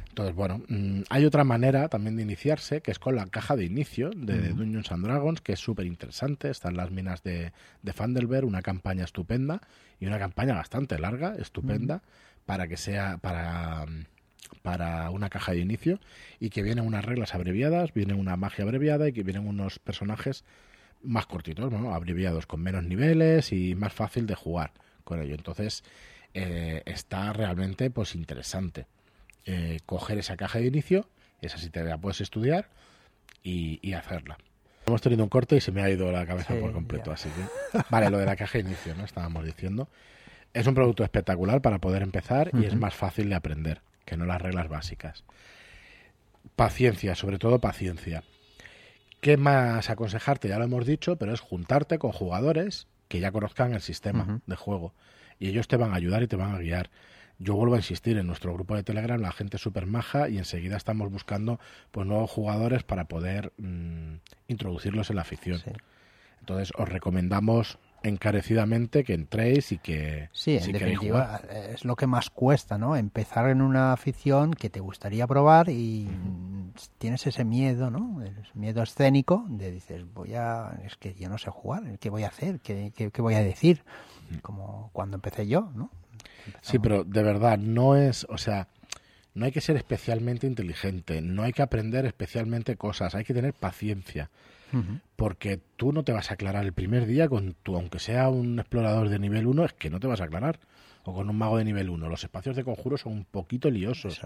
Entonces, 0.10 0.36
bueno, 0.36 0.64
mm, 0.68 1.04
hay 1.10 1.26
otra 1.26 1.44
manera 1.44 1.90
también 1.90 2.16
de 2.16 2.24
iniciarse, 2.24 2.82
que 2.82 2.92
es 2.92 3.00
con 3.00 3.16
la 3.16 3.28
caja 3.28 3.56
de 3.56 3.66
inicio 3.66 4.10
de 4.10 4.50
Dungeons 4.50 4.92
and 4.92 5.06
Dragons, 5.06 5.42
que 5.42 5.54
es 5.54 5.60
súper 5.60 5.86
interesante. 5.86 6.50
Están 6.50 6.76
las 6.76 6.92
minas 6.92 7.22
de, 7.24 7.54
de 7.84 8.44
una 8.44 8.62
campaña 8.62 9.04
estupenda 9.04 9.62
y 10.00 10.08
una 10.08 10.18
campaña 10.18 10.56
bastante 10.56 10.98
larga, 10.98 11.36
estupenda, 11.36 12.02
para 12.46 12.68
que 12.68 12.78
sea 12.78 13.18
para, 13.18 13.86
para 14.64 15.12
una 15.12 15.30
caja 15.30 15.52
de 15.52 15.60
inicio 15.60 16.00
y 16.40 16.50
que 16.50 16.64
vienen 16.64 16.86
unas 16.86 17.06
reglas 17.06 17.36
abreviadas, 17.36 17.94
viene 17.94 18.16
una 18.16 18.36
magia 18.38 18.64
abreviada 18.64 19.08
y 19.08 19.14
que 19.14 19.24
vienen 19.24 19.48
unos 19.48 19.80
personajes 19.80 20.44
más 21.08 21.26
cortitos, 21.26 21.72
¿no? 21.72 21.94
abreviados 21.94 22.46
con 22.46 22.62
menos 22.62 22.84
niveles 22.84 23.52
y 23.52 23.76
más 23.76 23.94
fácil 23.94 24.28
de 24.28 24.36
jugar 24.36 24.72
con 25.04 25.22
ello. 25.22 25.36
Entonces, 25.36 25.84
eh, 26.34 26.84
está 26.86 27.34
realmente 27.34 27.90
pues 27.90 28.14
interesante. 28.16 28.86
Eh, 29.46 29.80
coger 29.86 30.18
esa 30.18 30.36
caja 30.36 30.60
de 30.60 30.68
inicio, 30.68 31.08
esa 31.42 31.58
sí 31.58 31.70
te 31.70 31.84
la 31.84 31.98
puedes 31.98 32.22
estudiar 32.22 32.70
y, 33.42 33.94
hacerla. 33.94 34.38
Hemos 34.86 35.02
tenido 35.02 35.24
un 35.24 35.30
corte 35.30 35.56
y 35.56 35.62
se 35.62 35.72
me 35.72 35.82
ha 35.82 35.90
ido 35.90 36.12
la 36.12 36.26
cabeza 36.26 36.54
por 36.56 36.74
completo, 36.74 37.12
así 37.12 37.30
que... 37.30 37.80
Vale, 37.90 38.10
lo 38.10 38.18
de 38.18 38.26
la 38.26 38.36
caja 38.36 38.58
de 38.58 38.66
inicio, 38.66 38.94
¿no? 38.96 39.06
Estábamos 39.06 39.46
diciendo. 39.46 39.88
Es 40.54 40.68
un 40.68 40.76
producto 40.76 41.04
espectacular 41.04 41.62
para 41.62 41.80
poder 41.80 42.02
empezar 42.02 42.52
y 42.54 42.66
es 42.66 42.76
más 42.76 42.94
fácil 42.94 43.30
de 43.30 43.36
aprender 43.36 43.82
que 44.06 44.18
no 44.18 44.26
las 44.26 44.42
reglas 44.42 44.68
básicas. 44.68 45.24
Paciencia, 46.56 47.16
sobre 47.16 47.38
todo 47.38 47.60
paciencia. 47.60 48.24
¿Qué 49.22 49.38
más 49.38 49.90
aconsejarte? 49.90 50.48
Ya 50.48 50.60
lo 50.60 50.66
hemos 50.66 50.86
dicho, 50.86 51.16
pero 51.16 51.34
es 51.34 51.40
juntarte 51.40 51.98
con 51.98 52.12
jugadores 52.12 52.88
que 53.08 53.20
ya 53.20 53.32
conozcan 53.32 53.74
el 53.74 53.82
sistema 53.82 54.42
de 54.46 54.56
juego. 54.56 54.94
Y 55.40 55.50
ellos 55.50 55.68
te 55.68 55.78
van 55.78 55.94
a 55.94 55.96
ayudar 55.96 56.24
y 56.24 56.28
te 56.28 56.36
van 56.36 56.54
a 56.54 56.60
guiar. 56.60 56.90
Yo 57.40 57.56
vuelvo 57.56 57.76
a 57.76 57.78
insistir, 57.78 58.18
en 58.18 58.26
nuestro 58.26 58.54
grupo 58.54 58.76
de 58.76 58.84
Telegram 58.84 59.22
la 59.22 59.32
gente 59.32 59.58
es 59.58 59.62
súper 59.62 59.86
maja 59.86 60.28
y 60.28 60.38
enseguida 60.38 60.76
estamos 60.76 61.12
buscando 61.12 61.60
pues 61.92 62.08
nuevos 62.08 62.32
jugadores 62.32 62.84
para 62.84 63.06
poder 63.06 63.54
mm, 63.58 64.16
introducirlos 64.48 65.10
en 65.10 65.18
la 65.18 65.22
afición. 65.22 65.62
Entonces 66.40 66.74
os 66.78 66.90
recomendamos 66.90 67.78
encarecidamente 68.04 69.04
que 69.04 69.14
entréis 69.14 69.72
y 69.72 69.80
que 69.80 70.30
sí 70.32 70.58
en 70.58 70.72
definitiva 70.72 71.42
es 71.74 71.84
lo 71.84 71.96
que 71.96 72.08
más 72.08 72.30
cuesta 72.30 72.78
no 72.78 72.96
empezar 72.96 73.50
en 73.50 73.62
una 73.62 73.92
afición 73.92 74.54
que 74.54 74.70
te 74.70 74.80
gustaría 74.80 75.28
probar 75.28 75.70
y 75.70 76.08
tienes 76.98 77.26
ese 77.28 77.44
miedo 77.46 77.90
no 77.90 78.22
el 78.22 78.36
miedo 78.54 78.84
escénico 78.84 79.46
de 79.50 79.72
dices 79.72 80.04
voy 80.14 80.36
a 80.36 80.80
es 80.86 80.96
que 80.96 81.14
yo 81.16 81.30
no 81.30 81.38
sé 81.38 81.50
jugar 81.50 82.00
qué 82.00 82.10
voy 82.10 82.24
a 82.24 82.28
hacer 82.28 82.60
qué, 82.60 82.92
qué, 82.96 83.12
qué 83.12 83.22
voy 83.22 83.36
a 83.36 83.44
decir 83.44 83.84
como 84.42 84.90
cuando 84.94 85.16
empecé 85.16 85.48
yo 85.48 85.72
no 85.76 85.90
Sí, 86.62 86.80
pero 86.80 87.04
de 87.04 87.24
verdad, 87.24 87.58
no 87.58 87.96
es, 87.96 88.26
o 88.30 88.38
sea, 88.38 88.68
no 89.34 89.46
hay 89.46 89.52
que 89.52 89.62
ser 89.62 89.76
especialmente 89.76 90.48
inteligente, 90.48 91.22
no 91.22 91.44
hay 91.44 91.54
que 91.54 91.62
aprender 91.62 92.06
especialmente 92.06 92.76
cosas, 92.76 93.16
hay 93.16 93.24
que 93.24 93.34
tener 93.34 93.54
paciencia. 93.54 94.30
Porque 95.16 95.62
tú 95.78 95.94
no 95.94 96.04
te 96.04 96.12
vas 96.12 96.30
a 96.30 96.34
aclarar 96.34 96.66
el 96.66 96.74
primer 96.74 97.06
día 97.06 97.30
con 97.30 97.56
tu, 97.64 97.78
aunque 97.78 98.00
sea 98.00 98.28
un 98.28 98.60
explorador 98.60 99.08
de 99.08 99.18
nivel 99.18 99.48
1, 99.48 99.64
es 99.64 99.74
que 99.74 99.90
no 99.90 100.02
te 100.02 100.08
vas 100.08 100.20
a 100.20 100.26
aclarar. 100.26 100.60
O 101.08 101.14
con 101.14 101.30
un 101.30 101.38
mago 101.38 101.58
de 101.58 101.64
nivel 101.64 101.90
1. 101.90 102.10
Los 102.10 102.26
espacios 102.26 102.58
de 102.58 102.66
conjuro 102.66 102.98
son 102.98 103.14
un 103.14 103.24
poquito 103.24 103.72
liosos. 103.72 104.20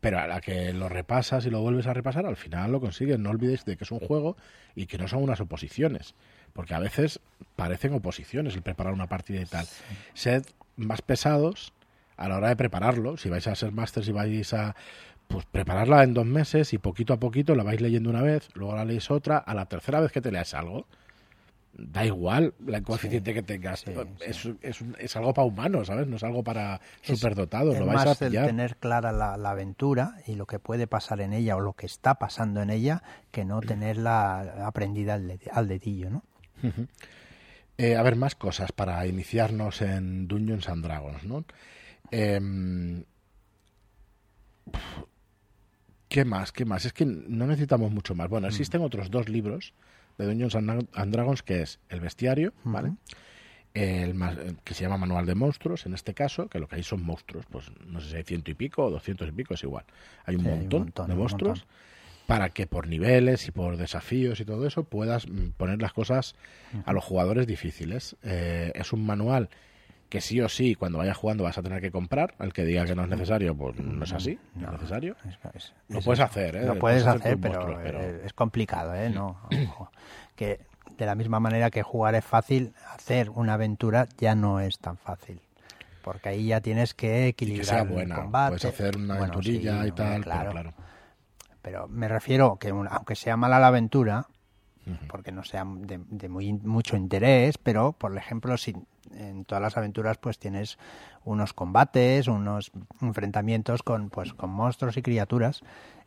Pero 0.00 0.18
a 0.18 0.26
la 0.26 0.40
que 0.40 0.72
lo 0.72 0.88
repasas 0.88 1.46
y 1.46 1.50
lo 1.50 1.60
vuelves 1.60 1.86
a 1.86 1.94
repasar, 1.94 2.26
al 2.26 2.34
final 2.34 2.72
lo 2.72 2.80
consigues. 2.80 3.20
No 3.20 3.30
olvides 3.30 3.64
de 3.64 3.76
que 3.76 3.84
es 3.84 3.92
un 3.92 4.00
juego 4.00 4.36
y 4.74 4.86
que 4.86 4.98
no 4.98 5.06
son 5.06 5.22
unas 5.22 5.40
oposiciones. 5.40 6.16
Porque 6.54 6.74
a 6.74 6.80
veces 6.80 7.20
parecen 7.54 7.94
oposiciones 7.94 8.56
el 8.56 8.62
preparar 8.62 8.94
una 8.94 9.06
partida 9.06 9.40
y 9.40 9.44
tal. 9.44 9.64
Sed 10.12 10.44
más 10.74 11.02
pesados 11.02 11.72
a 12.16 12.28
la 12.28 12.38
hora 12.38 12.48
de 12.48 12.56
prepararlo. 12.56 13.16
Si 13.16 13.28
vais 13.28 13.46
a 13.46 13.54
ser 13.54 13.70
másters 13.70 14.08
y 14.08 14.12
vais 14.12 14.52
a 14.54 14.74
pues 15.28 15.44
prepararla 15.44 16.02
en 16.02 16.14
dos 16.14 16.26
meses 16.26 16.72
y 16.72 16.78
poquito 16.78 17.12
a 17.12 17.20
poquito 17.20 17.54
la 17.54 17.62
vais 17.62 17.80
leyendo 17.80 18.10
una 18.10 18.22
vez, 18.22 18.48
luego 18.54 18.74
la 18.74 18.84
leéis 18.84 19.08
otra, 19.12 19.38
a 19.38 19.54
la 19.54 19.66
tercera 19.66 20.00
vez 20.00 20.10
que 20.10 20.20
te 20.20 20.32
leas 20.32 20.52
algo, 20.54 20.88
da 21.78 22.04
igual 22.04 22.54
la 22.66 22.82
coeficiente 22.82 23.32
que 23.32 23.42
tengas. 23.42 23.84
es, 24.20 24.48
es, 24.60 24.84
es, 24.98 25.16
algo 25.16 25.32
para 25.32 25.46
humanos, 25.46 25.86
¿sabes? 25.86 26.08
No 26.08 26.16
es 26.16 26.24
algo 26.24 26.42
para 26.42 26.80
superdotados. 27.02 27.74
Es 27.74 27.80
lo 27.80 27.86
vais 27.86 28.04
más 28.04 28.20
a 28.20 28.26
el 28.26 28.32
tener 28.32 28.76
clara 28.76 29.12
la, 29.12 29.34
aventura 29.48 30.16
y 30.26 30.34
lo 30.34 30.46
que 30.46 30.58
puede 30.58 30.86
pasar 30.88 31.20
en 31.20 31.32
ella 31.32 31.56
o 31.56 31.60
lo 31.60 31.74
que 31.74 31.86
está 31.86 32.16
pasando 32.16 32.60
en 32.60 32.70
ella 32.70 33.02
que 33.30 33.44
no 33.44 33.60
tenerla 33.60 34.66
aprendida 34.66 35.14
al, 35.14 35.38
al 35.52 35.68
dedillo, 35.68 36.10
¿no? 36.10 36.24
Eh, 37.78 37.96
a 37.96 38.02
ver, 38.02 38.16
más 38.16 38.34
cosas 38.34 38.72
para 38.72 39.06
iniciarnos 39.06 39.80
en 39.80 40.26
Dungeons 40.26 40.68
and 40.68 40.84
Dragons, 40.84 41.24
¿no? 41.24 41.44
Em, 42.10 43.04
¿Qué 46.08 46.24
más? 46.24 46.50
¿Qué 46.50 46.64
más? 46.64 46.84
Es 46.86 46.92
que 46.92 47.06
no 47.06 47.46
necesitamos 47.46 47.92
mucho 47.92 48.16
más. 48.16 48.28
Bueno, 48.28 48.48
existen 48.48 48.82
otros 48.82 49.10
dos 49.10 49.28
libros 49.28 49.74
de 50.18 50.26
Dungeons 50.26 50.54
and 50.56 51.12
Dragons, 51.12 51.42
que 51.42 51.62
es 51.62 51.78
El 51.88 52.00
Bestiario, 52.00 52.52
¿vale? 52.64 52.92
El, 53.72 54.16
que 54.64 54.74
se 54.74 54.82
llama 54.82 54.98
Manual 54.98 55.24
de 55.24 55.34
Monstruos, 55.34 55.86
en 55.86 55.94
este 55.94 56.12
caso, 56.12 56.48
que 56.48 56.58
lo 56.58 56.66
que 56.66 56.76
hay 56.76 56.82
son 56.82 57.02
monstruos, 57.02 57.46
pues 57.46 57.70
no 57.86 58.00
sé 58.00 58.10
si 58.10 58.16
hay 58.16 58.24
ciento 58.24 58.50
y 58.50 58.54
pico 58.54 58.84
o 58.84 58.90
doscientos 58.90 59.28
y 59.28 59.32
pico, 59.32 59.54
es 59.54 59.62
igual. 59.62 59.84
Hay 60.24 60.34
un, 60.34 60.42
montón, 60.42 60.92
de 61.06 61.14
monstruos 61.14 61.66
para 62.26 62.50
que 62.50 62.66
por 62.66 62.88
niveles 62.88 63.46
y 63.46 63.52
por 63.52 63.76
desafíos 63.76 64.40
y 64.40 64.44
todo 64.44 64.66
eso 64.66 64.84
puedas 64.84 65.28
mm, 65.28 65.50
poner 65.56 65.80
las 65.80 65.92
cosas 65.92 66.34
a 66.84 66.92
los 66.92 67.04
jugadores 67.04 67.46
difíciles. 67.46 68.16
Eh, 68.22 68.72
es 68.74 68.92
un 68.92 69.06
manual 69.06 69.48
que 70.08 70.20
sí 70.20 70.40
o 70.40 70.48
sí 70.48 70.74
cuando 70.74 70.98
vayas 70.98 71.16
jugando 71.16 71.44
vas 71.44 71.58
a 71.58 71.62
tener 71.62 71.80
que 71.80 71.90
comprar. 71.90 72.34
Al 72.38 72.52
que 72.52 72.64
diga 72.64 72.84
que 72.84 72.94
no 72.94 73.02
es 73.02 73.08
necesario, 73.08 73.56
pues 73.56 73.78
no 73.78 74.04
es 74.04 74.12
así, 74.12 74.38
no, 74.54 74.66
es 74.66 74.72
necesario. 74.72 75.16
lo 75.88 76.00
puedes 76.00 76.20
hacer, 76.20 76.56
¿eh? 76.56 76.66
Lo 76.66 76.78
puedes, 76.78 77.06
hacer, 77.06 77.38
pero, 77.38 77.78
es 78.24 78.32
complicado, 78.32 78.94
¿eh? 78.94 79.10
No, 79.10 79.38
que 80.36 80.60
de 80.96 81.06
la 81.06 81.14
misma 81.14 81.40
manera 81.40 81.70
que 81.70 81.82
jugar 81.82 82.14
es 82.14 82.24
fácil, 82.24 82.72
hacer 82.94 83.30
una 83.30 83.54
aventura 83.54 84.08
ya 84.18 84.34
no 84.34 84.60
es 84.60 84.78
tan 84.78 84.96
fácil 84.96 85.40
porque 86.08 86.30
ahí 86.30 86.46
ya 86.46 86.62
tienes 86.62 86.94
que 86.94 87.26
equilibrar 87.26 87.86
el 87.86 88.08
combate. 88.08 88.48
Puedes 88.52 88.64
hacer 88.64 88.96
una 88.96 89.16
aventurilla 89.16 89.86
y 89.86 89.92
tal, 89.92 90.22
claro. 90.24 90.52
claro. 90.52 90.72
Pero 91.60 91.86
me 91.86 92.08
refiero 92.08 92.56
que 92.56 92.70
aunque 92.70 93.14
sea 93.14 93.36
mala 93.36 93.58
la 93.58 93.66
aventura, 93.66 94.26
porque 95.08 95.32
no 95.32 95.44
sea 95.44 95.66
de, 95.66 96.28
muy, 96.30 96.54
mucho 96.54 96.96
interés, 96.96 97.58
pero 97.58 97.92
por 97.92 98.16
ejemplo, 98.16 98.56
si 98.56 98.74
en 99.16 99.44
todas 99.44 99.62
las 99.62 99.76
aventuras 99.76 100.18
pues 100.18 100.38
tienes 100.38 100.78
unos 101.24 101.52
combates, 101.52 102.28
unos 102.28 102.70
enfrentamientos 103.00 103.82
con 103.82 104.10
pues 104.10 104.34
con 104.34 104.50
monstruos 104.50 104.96
y 104.96 105.02
criaturas 105.02 105.62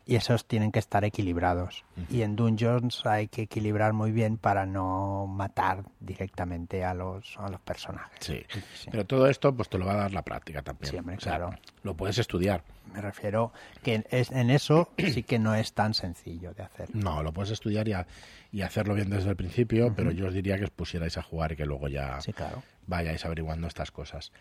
y 0.06 0.16
esos 0.16 0.46
tienen 0.46 0.72
que 0.72 0.80
estar 0.80 1.04
equilibrados. 1.06 1.86
Y 2.10 2.24
en 2.24 2.36
Dungeons 2.36 3.06
hay 3.06 3.28
que 3.28 3.44
equilibrar 3.44 3.94
muy 3.94 4.12
bien 4.12 4.38
para 4.38 4.66
no 4.66 5.28
matar 5.28 5.84
directamente 6.00 6.84
a 6.84 6.94
los, 6.94 7.38
a 7.38 7.50
los 7.50 7.62
personajes. 7.62 8.18
Sí. 8.20 8.44
pero 8.90 9.06
todo 9.06 9.28
esto 9.28 9.56
pues 9.56 9.70
te 9.70 9.78
lo 9.78 9.86
va 9.86 9.94
a 9.94 9.98
dar 9.98 10.12
la 10.12 10.24
práctica 10.24 10.62
también. 10.62 10.92
Sí, 10.92 11.18
claro. 11.18 11.52
Lo 11.84 11.96
puedes 11.96 12.18
estudiar. 12.18 12.64
Me 12.94 13.00
refiero 13.00 13.54
que 13.84 14.04
es, 14.10 14.32
en 14.32 14.50
eso 14.50 14.90
sí 14.98 15.24
que 15.24 15.40
no 15.40 15.56
es 15.56 15.74
tan 15.74 15.94
sencillo 15.94 16.54
de 16.54 16.64
hacer. 16.64 16.94
No, 16.94 17.24
lo 17.24 17.32
puedes 17.32 17.52
estudiar 17.52 17.88
y, 17.88 17.94
y 18.52 18.62
hacerlo 18.64 18.96
bien 18.96 19.10
desde 19.10 19.30
el 19.30 19.36
principio, 19.36 19.94
pero 19.96 20.12
yo 20.12 20.28
os 20.28 20.34
diría 20.34 20.58
que 20.58 20.66
os 20.66 20.72
pusierais 20.72 21.18
a 21.18 21.22
jugar 21.22 21.54
y 21.54 21.56
que 21.56 21.66
luego 21.66 21.88
ya 21.88 22.20
vayáis 22.92 23.26
averiguando 23.26 23.68
estas 23.68 23.90
cosas. 23.90 24.32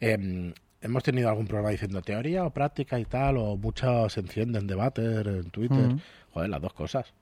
Eh, 0.00 0.52
hemos 0.80 1.02
tenido 1.02 1.28
algún 1.28 1.46
programa 1.46 1.70
diciendo 1.70 2.02
teoría 2.02 2.44
o 2.44 2.50
práctica 2.50 3.00
y 3.00 3.06
tal, 3.06 3.38
o 3.38 3.56
muchos 3.56 4.12
se 4.12 4.20
encienden 4.20 4.66
debate 4.66 5.02
en 5.02 5.50
Twitter. 5.50 5.96
Joder, 6.32 6.50
las 6.50 6.60
dos 6.60 6.74
cosas. 6.74 7.12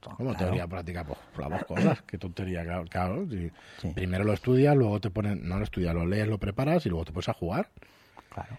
¿Cómo 0.00 0.34
teoría 0.34 0.66
o 0.66 0.68
práctica? 0.68 1.04
Pues 1.04 1.18
las 1.38 1.50
dos 1.50 1.64
cosas. 1.64 2.02
Qué 2.02 2.18
tontería, 2.18 2.64
claro. 2.90 3.26
Primero 3.94 4.24
lo 4.24 4.32
estudias, 4.32 4.76
luego 4.76 5.00
te 5.00 5.10
ponen, 5.10 5.48
no 5.48 5.58
lo 5.58 5.64
estudias, 5.64 5.94
lo 5.94 6.04
lees, 6.04 6.28
lo 6.28 6.38
preparas 6.38 6.84
y 6.86 6.90
luego 6.90 7.04
te 7.04 7.12
pones 7.12 7.28
a 7.28 7.32
jugar. 7.32 7.70
Claro. 8.28 8.58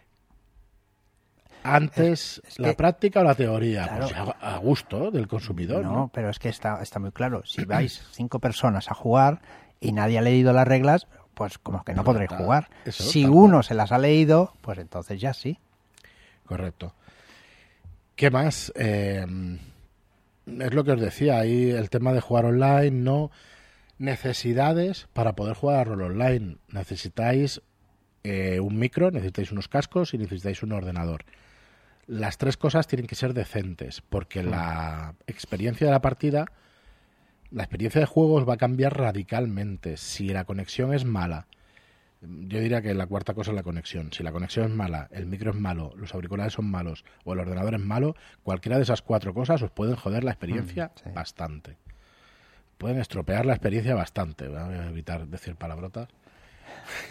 Antes, 1.64 2.42
¿la 2.58 2.74
práctica 2.74 3.20
o 3.20 3.24
la 3.24 3.36
teoría? 3.36 3.98
Pues 4.00 4.14
a, 4.16 4.58
gusto 4.58 5.12
del 5.12 5.28
consumidor. 5.28 5.84
No, 5.84 6.10
pero 6.14 6.30
es 6.30 6.40
que 6.40 6.48
está, 6.50 6.82
está 6.82 7.00
muy 7.00 7.12
claro. 7.12 7.44
Si 7.46 7.66
vais 7.66 8.08
cinco 8.12 8.40
personas 8.40 8.90
a 8.90 8.94
jugar 8.94 9.42
y 9.82 9.92
nadie 9.92 10.18
ha 10.18 10.22
leído 10.22 10.54
las 10.54 10.68
reglas, 10.68 11.08
pues 11.38 11.60
como 11.60 11.84
que 11.84 11.94
no 11.94 12.04
podréis 12.04 12.32
jugar. 12.32 12.68
si 12.88 13.26
uno 13.26 13.62
se 13.62 13.76
las 13.76 13.92
ha 13.92 14.00
leído, 14.00 14.54
pues 14.62 14.80
entonces 14.80 15.22
ya 15.22 15.36
sí. 15.36 15.60
Correcto. 16.48 16.96
¿Qué 18.16 18.32
más? 18.32 18.74
Eh, 18.76 19.24
es 20.48 20.74
lo 20.74 20.84
que 20.84 20.94
os 20.94 21.00
decía, 21.00 21.38
ahí 21.38 21.70
el 21.70 21.92
tema 21.92 22.12
de 22.12 22.22
jugar 22.22 22.46
online, 22.46 22.90
no 22.90 23.30
necesidades 24.00 25.08
para 25.14 25.36
poder 25.36 25.56
jugar 25.56 25.80
a 25.80 25.84
rol 25.84 26.02
online. 26.02 26.58
Necesitáis 26.70 27.62
eh, 28.24 28.60
un 28.60 28.80
micro, 28.80 29.12
necesitáis 29.12 29.52
unos 29.52 29.68
cascos 29.68 30.16
y 30.16 30.18
necesitáis 30.18 30.64
un 30.64 30.72
ordenador. 30.72 31.24
Las 32.08 32.40
tres 32.40 32.58
cosas 32.58 32.88
tienen 32.88 33.06
que 33.06 33.16
ser 33.16 33.36
decentes, 33.36 34.02
porque 34.02 34.42
mm. 34.42 34.50
la 34.50 35.14
experiencia 35.28 35.86
de 35.86 35.94
la 35.94 36.02
partida 36.02 36.46
la 37.52 37.64
experiencia 37.64 38.02
de 38.02 38.08
juegos 38.08 38.48
va 38.48 38.54
a 38.54 38.58
cambiar 38.58 38.98
radicalmente. 38.98 39.98
Si 39.98 40.30
la 40.30 40.46
conexión 40.46 40.94
es 40.94 41.06
mala, 41.06 41.48
yo 42.22 42.60
diría 42.60 42.82
que 42.82 42.94
la 42.94 43.08
cuarta 43.08 43.34
cosa 43.34 43.52
es 43.52 43.56
la 43.56 43.64
conexión. 43.64 44.12
Si 44.12 44.24
la 44.24 44.32
conexión 44.32 44.66
es 44.66 44.72
mala, 44.72 45.08
el 45.12 45.28
micro 45.28 45.52
es 45.52 45.58
malo, 45.58 45.94
los 45.96 46.14
auriculares 46.14 46.54
son 46.54 46.70
malos 46.70 47.06
o 47.24 47.34
el 47.34 47.40
ordenador 47.40 47.76
es 47.76 47.82
malo, 47.82 48.16
cualquiera 48.44 48.78
de 48.78 48.84
esas 48.84 49.02
cuatro 49.02 49.34
cosas 49.34 49.62
os 49.62 49.72
pueden 49.72 49.96
joder 49.96 50.24
la 50.24 50.32
experiencia 50.32 50.92
mm, 51.06 51.14
bastante. 51.14 51.78
Pueden 52.78 53.00
estropear 53.00 53.46
la 53.46 53.54
experiencia 53.54 53.96
bastante. 53.96 54.48
Voy 54.48 54.58
a 54.58 54.90
evitar 54.90 55.28
decir 55.28 55.56
palabrotas. 55.56 56.10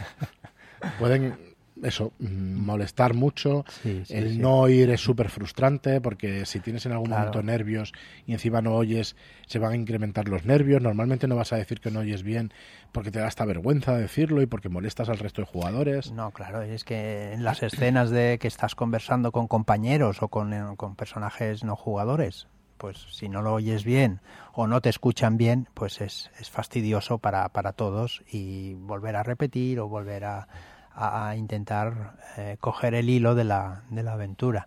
pueden 0.98 1.55
eso, 1.82 2.12
mm, 2.18 2.64
molestar 2.64 3.14
mucho. 3.14 3.64
el 3.84 4.40
no 4.40 4.60
oír 4.60 4.90
es 4.90 5.00
súper 5.00 5.28
frustrante 5.28 6.00
porque 6.00 6.46
si 6.46 6.60
tienes 6.60 6.86
en 6.86 6.92
algún 6.92 7.10
momento 7.10 7.42
nervios 7.42 7.92
y 8.26 8.32
encima 8.32 8.62
no 8.62 8.74
oyes, 8.74 9.16
se 9.46 9.58
van 9.58 9.72
a 9.72 9.76
incrementar 9.76 10.28
los 10.28 10.44
nervios. 10.44 10.82
Normalmente 10.82 11.26
no 11.26 11.36
vas 11.36 11.52
a 11.52 11.56
decir 11.56 11.80
que 11.80 11.90
no 11.90 12.00
oyes 12.00 12.22
bien 12.22 12.52
porque 12.92 13.10
te 13.10 13.18
da 13.18 13.28
esta 13.28 13.44
vergüenza 13.44 13.96
decirlo 13.96 14.42
y 14.42 14.46
porque 14.46 14.68
molestas 14.68 15.08
al 15.08 15.18
resto 15.18 15.42
de 15.42 15.46
jugadores. 15.46 16.12
No, 16.12 16.30
claro, 16.30 16.62
es 16.62 16.84
que 16.84 17.32
en 17.32 17.44
las 17.44 17.62
escenas 17.62 18.10
de 18.10 18.38
que 18.40 18.48
estás 18.48 18.74
conversando 18.74 19.32
con 19.32 19.48
compañeros 19.48 20.22
o 20.22 20.28
con, 20.28 20.52
eh, 20.52 20.62
con 20.76 20.96
personajes 20.96 21.64
no 21.64 21.76
jugadores, 21.76 22.46
pues 22.76 23.06
si 23.10 23.28
no 23.28 23.42
lo 23.42 23.54
oyes 23.54 23.84
bien 23.84 24.20
o 24.52 24.66
no 24.66 24.80
te 24.80 24.88
escuchan 24.88 25.36
bien, 25.36 25.68
pues 25.74 26.00
es, 26.00 26.30
es 26.38 26.50
fastidioso 26.50 27.18
para, 27.18 27.48
para 27.50 27.72
todos 27.72 28.22
y 28.30 28.74
volver 28.74 29.16
a 29.16 29.22
repetir 29.22 29.80
o 29.80 29.88
volver 29.88 30.24
a 30.24 30.48
a, 30.96 31.36
intentar 31.36 32.16
eh, 32.36 32.56
coger 32.58 32.94
el 32.94 33.10
hilo 33.10 33.34
de 33.34 33.44
la, 33.44 33.82
de 33.90 34.02
la 34.02 34.14
aventura. 34.14 34.66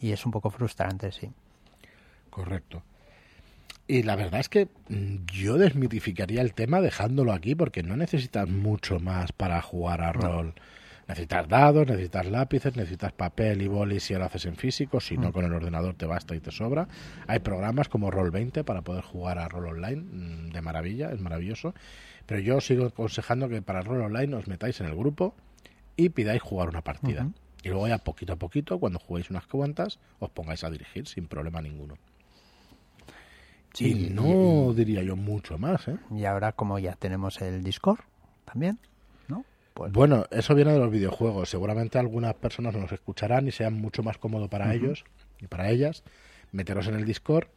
Y 0.00 0.12
es 0.12 0.24
un 0.24 0.32
poco 0.32 0.50
frustrante, 0.50 1.10
sí. 1.10 1.30
Correcto. 2.30 2.82
Y 3.88 4.02
la 4.02 4.16
verdad 4.16 4.40
es 4.40 4.48
que 4.48 4.68
mm, 4.88 5.26
yo 5.32 5.58
desmitificaría 5.58 6.42
el 6.42 6.54
tema 6.54 6.80
dejándolo 6.80 7.32
aquí 7.32 7.54
porque 7.54 7.82
no 7.82 7.96
necesitas 7.96 8.48
mucho 8.48 9.00
más 9.00 9.32
para 9.32 9.60
jugar 9.62 10.02
a 10.02 10.12
rol. 10.12 10.54
Necesitas 11.08 11.48
dados, 11.48 11.86
necesitas 11.86 12.26
lápices, 12.26 12.76
necesitas 12.76 13.12
papel 13.12 13.62
y 13.62 13.68
boli 13.68 14.00
si 14.00 14.14
lo 14.14 14.24
haces 14.24 14.46
en 14.46 14.56
físico, 14.56 14.98
si 14.98 15.16
no 15.16 15.28
mm. 15.28 15.32
con 15.32 15.44
el 15.44 15.52
ordenador 15.52 15.94
te 15.94 16.04
basta 16.04 16.34
y 16.34 16.40
te 16.40 16.50
sobra. 16.50 16.88
Hay 17.28 17.38
programas 17.38 17.88
como 17.88 18.10
Roll20 18.10 18.64
para 18.64 18.82
poder 18.82 19.04
jugar 19.04 19.38
a 19.38 19.48
rol 19.48 19.66
online, 19.66 20.02
mm, 20.02 20.50
de 20.50 20.60
maravilla, 20.62 21.12
es 21.12 21.20
maravilloso. 21.20 21.74
Pero 22.26 22.40
yo 22.40 22.60
sigo 22.60 22.86
aconsejando 22.86 23.48
que 23.48 23.62
para 23.62 23.82
rol 23.82 24.02
online 24.02 24.34
os 24.34 24.48
metáis 24.48 24.80
en 24.80 24.86
el 24.86 24.96
grupo, 24.96 25.36
y 25.96 26.10
pidáis 26.10 26.42
jugar 26.42 26.68
una 26.68 26.82
partida. 26.82 27.28
Y 27.62 27.68
luego 27.68 27.88
ya 27.88 27.98
poquito 27.98 28.34
a 28.34 28.36
poquito, 28.36 28.78
cuando 28.78 28.98
juguéis 28.98 29.30
unas 29.30 29.46
cuantas, 29.46 29.98
os 30.18 30.30
pongáis 30.30 30.62
a 30.64 30.70
dirigir 30.70 31.06
sin 31.06 31.26
problema 31.26 31.60
ninguno. 31.60 31.96
y 33.78 34.10
no 34.10 34.72
diría 34.72 35.02
yo 35.02 35.16
mucho 35.16 35.58
más. 35.58 35.88
¿eh? 35.88 35.98
Y 36.10 36.24
ahora 36.24 36.52
como 36.52 36.78
ya 36.78 36.94
tenemos 36.94 37.40
el 37.42 37.64
Discord 37.64 38.00
también, 38.44 38.78
¿no? 39.28 39.44
Pues... 39.74 39.92
Bueno, 39.92 40.26
eso 40.30 40.54
viene 40.54 40.72
de 40.72 40.78
los 40.78 40.90
videojuegos. 40.90 41.50
Seguramente 41.50 41.98
algunas 41.98 42.34
personas 42.34 42.74
nos 42.76 42.92
escucharán 42.92 43.48
y 43.48 43.52
sea 43.52 43.70
mucho 43.70 44.02
más 44.02 44.18
cómodo 44.18 44.48
para 44.48 44.72
ellos 44.72 45.04
y 45.40 45.46
para 45.46 45.68
ellas 45.70 46.04
meteros 46.52 46.86
en 46.86 46.94
el 46.94 47.04
Discord 47.04 47.48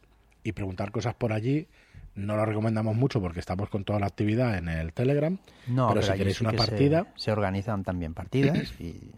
y 0.42 0.52
preguntar 0.52 0.90
cosas 0.90 1.14
por 1.14 1.32
allí 1.32 1.66
no 2.14 2.36
lo 2.36 2.44
recomendamos 2.44 2.96
mucho 2.96 3.20
porque 3.20 3.40
estamos 3.40 3.68
con 3.68 3.84
toda 3.84 3.98
la 3.98 4.06
actividad 4.06 4.58
en 4.58 4.68
el 4.68 4.92
Telegram. 4.92 5.38
No, 5.68 5.88
pero, 5.88 6.02
si 6.02 6.12
queréis 6.12 6.40
una 6.40 6.52
partida. 6.52 7.06
Se, 7.16 7.32
organizan 7.32 7.84
también 7.84 8.14
partidas 8.14 8.72
y 8.80 9.10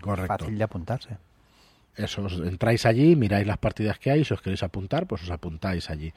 Correcto. 0.00 0.38
fácil 0.38 0.58
de 0.58 0.64
apuntarse. 0.64 1.16
Eso, 1.96 2.26
entráis 2.44 2.84
allí, 2.84 3.16
miráis 3.16 3.46
las 3.46 3.56
partidas 3.56 3.98
que 3.98 4.10
hay, 4.10 4.24
si 4.24 4.34
os 4.34 4.42
queréis 4.42 4.62
apuntar, 4.62 5.06
pues 5.06 5.22
os 5.22 5.30
apuntáis 5.30 5.88
allí. 5.88 6.12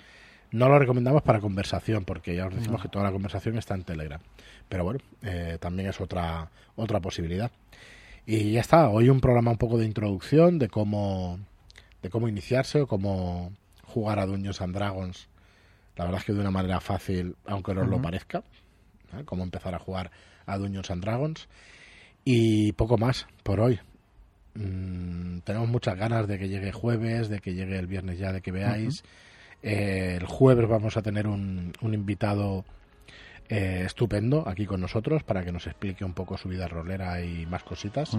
No 0.51 0.67
lo 0.67 0.77
recomendamos 0.77 1.21
para 1.21 1.39
conversación, 1.39 2.03
porque 2.03 2.35
ya 2.35 2.47
os 2.47 2.55
decimos 2.55 2.81
que 2.81 2.89
toda 2.89 3.05
la 3.05 3.11
conversación 3.11 3.57
está 3.57 3.75
en 3.75 3.83
Telegram. 3.83 4.19
Pero 4.67 4.83
bueno, 4.83 4.99
eh, 5.21 5.57
también 5.59 5.87
es 5.87 6.01
otra, 6.01 6.49
otra 6.75 6.99
posibilidad. 6.99 7.51
Y 8.25 8.51
ya 8.51 8.61
está, 8.61 8.89
hoy 8.89 9.09
un 9.09 9.21
programa 9.21 9.51
un 9.51 9.57
poco 9.57 9.77
de 9.77 9.85
introducción 9.85 10.59
de 10.59 10.67
cómo, 10.67 11.39
de 12.01 12.09
cómo 12.09 12.27
iniciarse 12.27 12.81
o 12.81 12.87
cómo 12.87 13.53
jugar 13.89 14.19
a 14.19 14.25
Dungeons 14.25 14.61
and 14.61 14.75
Dragons 14.75 15.29
la 15.99 16.05
verdad 16.05 16.21
es 16.21 16.25
que 16.27 16.33
de 16.33 16.39
una 16.39 16.49
manera 16.49 16.79
fácil, 16.79 17.35
aunque 17.45 17.73
no 17.73 17.81
os 17.81 17.89
lo 17.89 18.01
parezca, 18.01 18.41
¿eh? 19.17 19.25
como 19.25 19.43
empezar 19.43 19.75
a 19.75 19.79
jugar 19.79 20.11
a 20.45 20.57
Dungeons 20.57 20.89
and 20.91 21.03
Dragons. 21.03 21.49
Y 22.23 22.71
poco 22.71 22.97
más 22.97 23.27
por 23.43 23.59
hoy. 23.59 23.81
Mm, 24.53 25.39
tenemos 25.39 25.67
muchas 25.67 25.97
ganas 25.97 26.25
de 26.25 26.39
que 26.39 26.47
llegue 26.47 26.71
jueves, 26.71 27.27
de 27.27 27.41
que 27.41 27.53
llegue 27.53 27.77
el 27.77 27.87
viernes 27.87 28.17
ya, 28.17 28.31
de 28.31 28.39
que 28.39 28.53
veáis. 28.53 29.03
Eh, 29.61 30.15
el 30.21 30.25
jueves 30.25 30.69
vamos 30.69 30.95
a 30.95 31.01
tener 31.01 31.27
un, 31.27 31.73
invitado 31.81 32.63
eh, 33.49 33.83
estupendo 33.85 34.47
aquí 34.47 34.65
con 34.65 34.79
nosotros 34.79 35.23
para 35.23 35.43
que 35.43 35.51
nos 35.51 35.67
explique 35.67 36.05
un 36.05 36.13
poco 36.13 36.37
su 36.37 36.47
vida 36.47 36.69
rolera 36.69 37.21
y 37.21 37.45
más 37.45 37.63
cositas. 37.63 38.17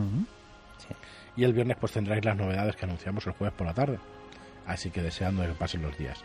Y 1.34 1.44
el 1.44 1.54
viernes 1.54 1.78
pues 1.80 1.92
tendréis 1.92 2.26
las 2.26 2.36
novedades 2.36 2.76
que 2.76 2.84
anunciamos 2.84 3.26
el 3.26 3.32
jueves 3.32 3.56
por 3.56 3.66
la 3.66 3.72
tarde. 3.72 3.98
Así 4.66 4.90
que 4.90 5.02
deseando 5.02 5.42
que 5.42 5.52
pasen 5.52 5.82
los 5.82 5.96
días. 5.98 6.22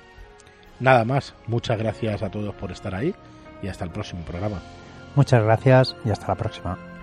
Nada 0.80 1.06
más, 1.06 1.34
muchas 1.48 1.78
gracias 1.78 2.22
a 2.22 2.30
todos 2.30 2.54
por 2.56 2.72
estar 2.72 2.94
ahí 2.96 3.16
y 3.62 3.68
hasta 3.68 3.86
el 3.86 3.92
próximo 3.92 4.24
programa. 4.24 4.62
Muchas 5.16 5.44
gracias 5.44 5.96
y 6.04 6.12
hasta 6.12 6.28
la 6.28 6.36
próxima. 6.36 6.95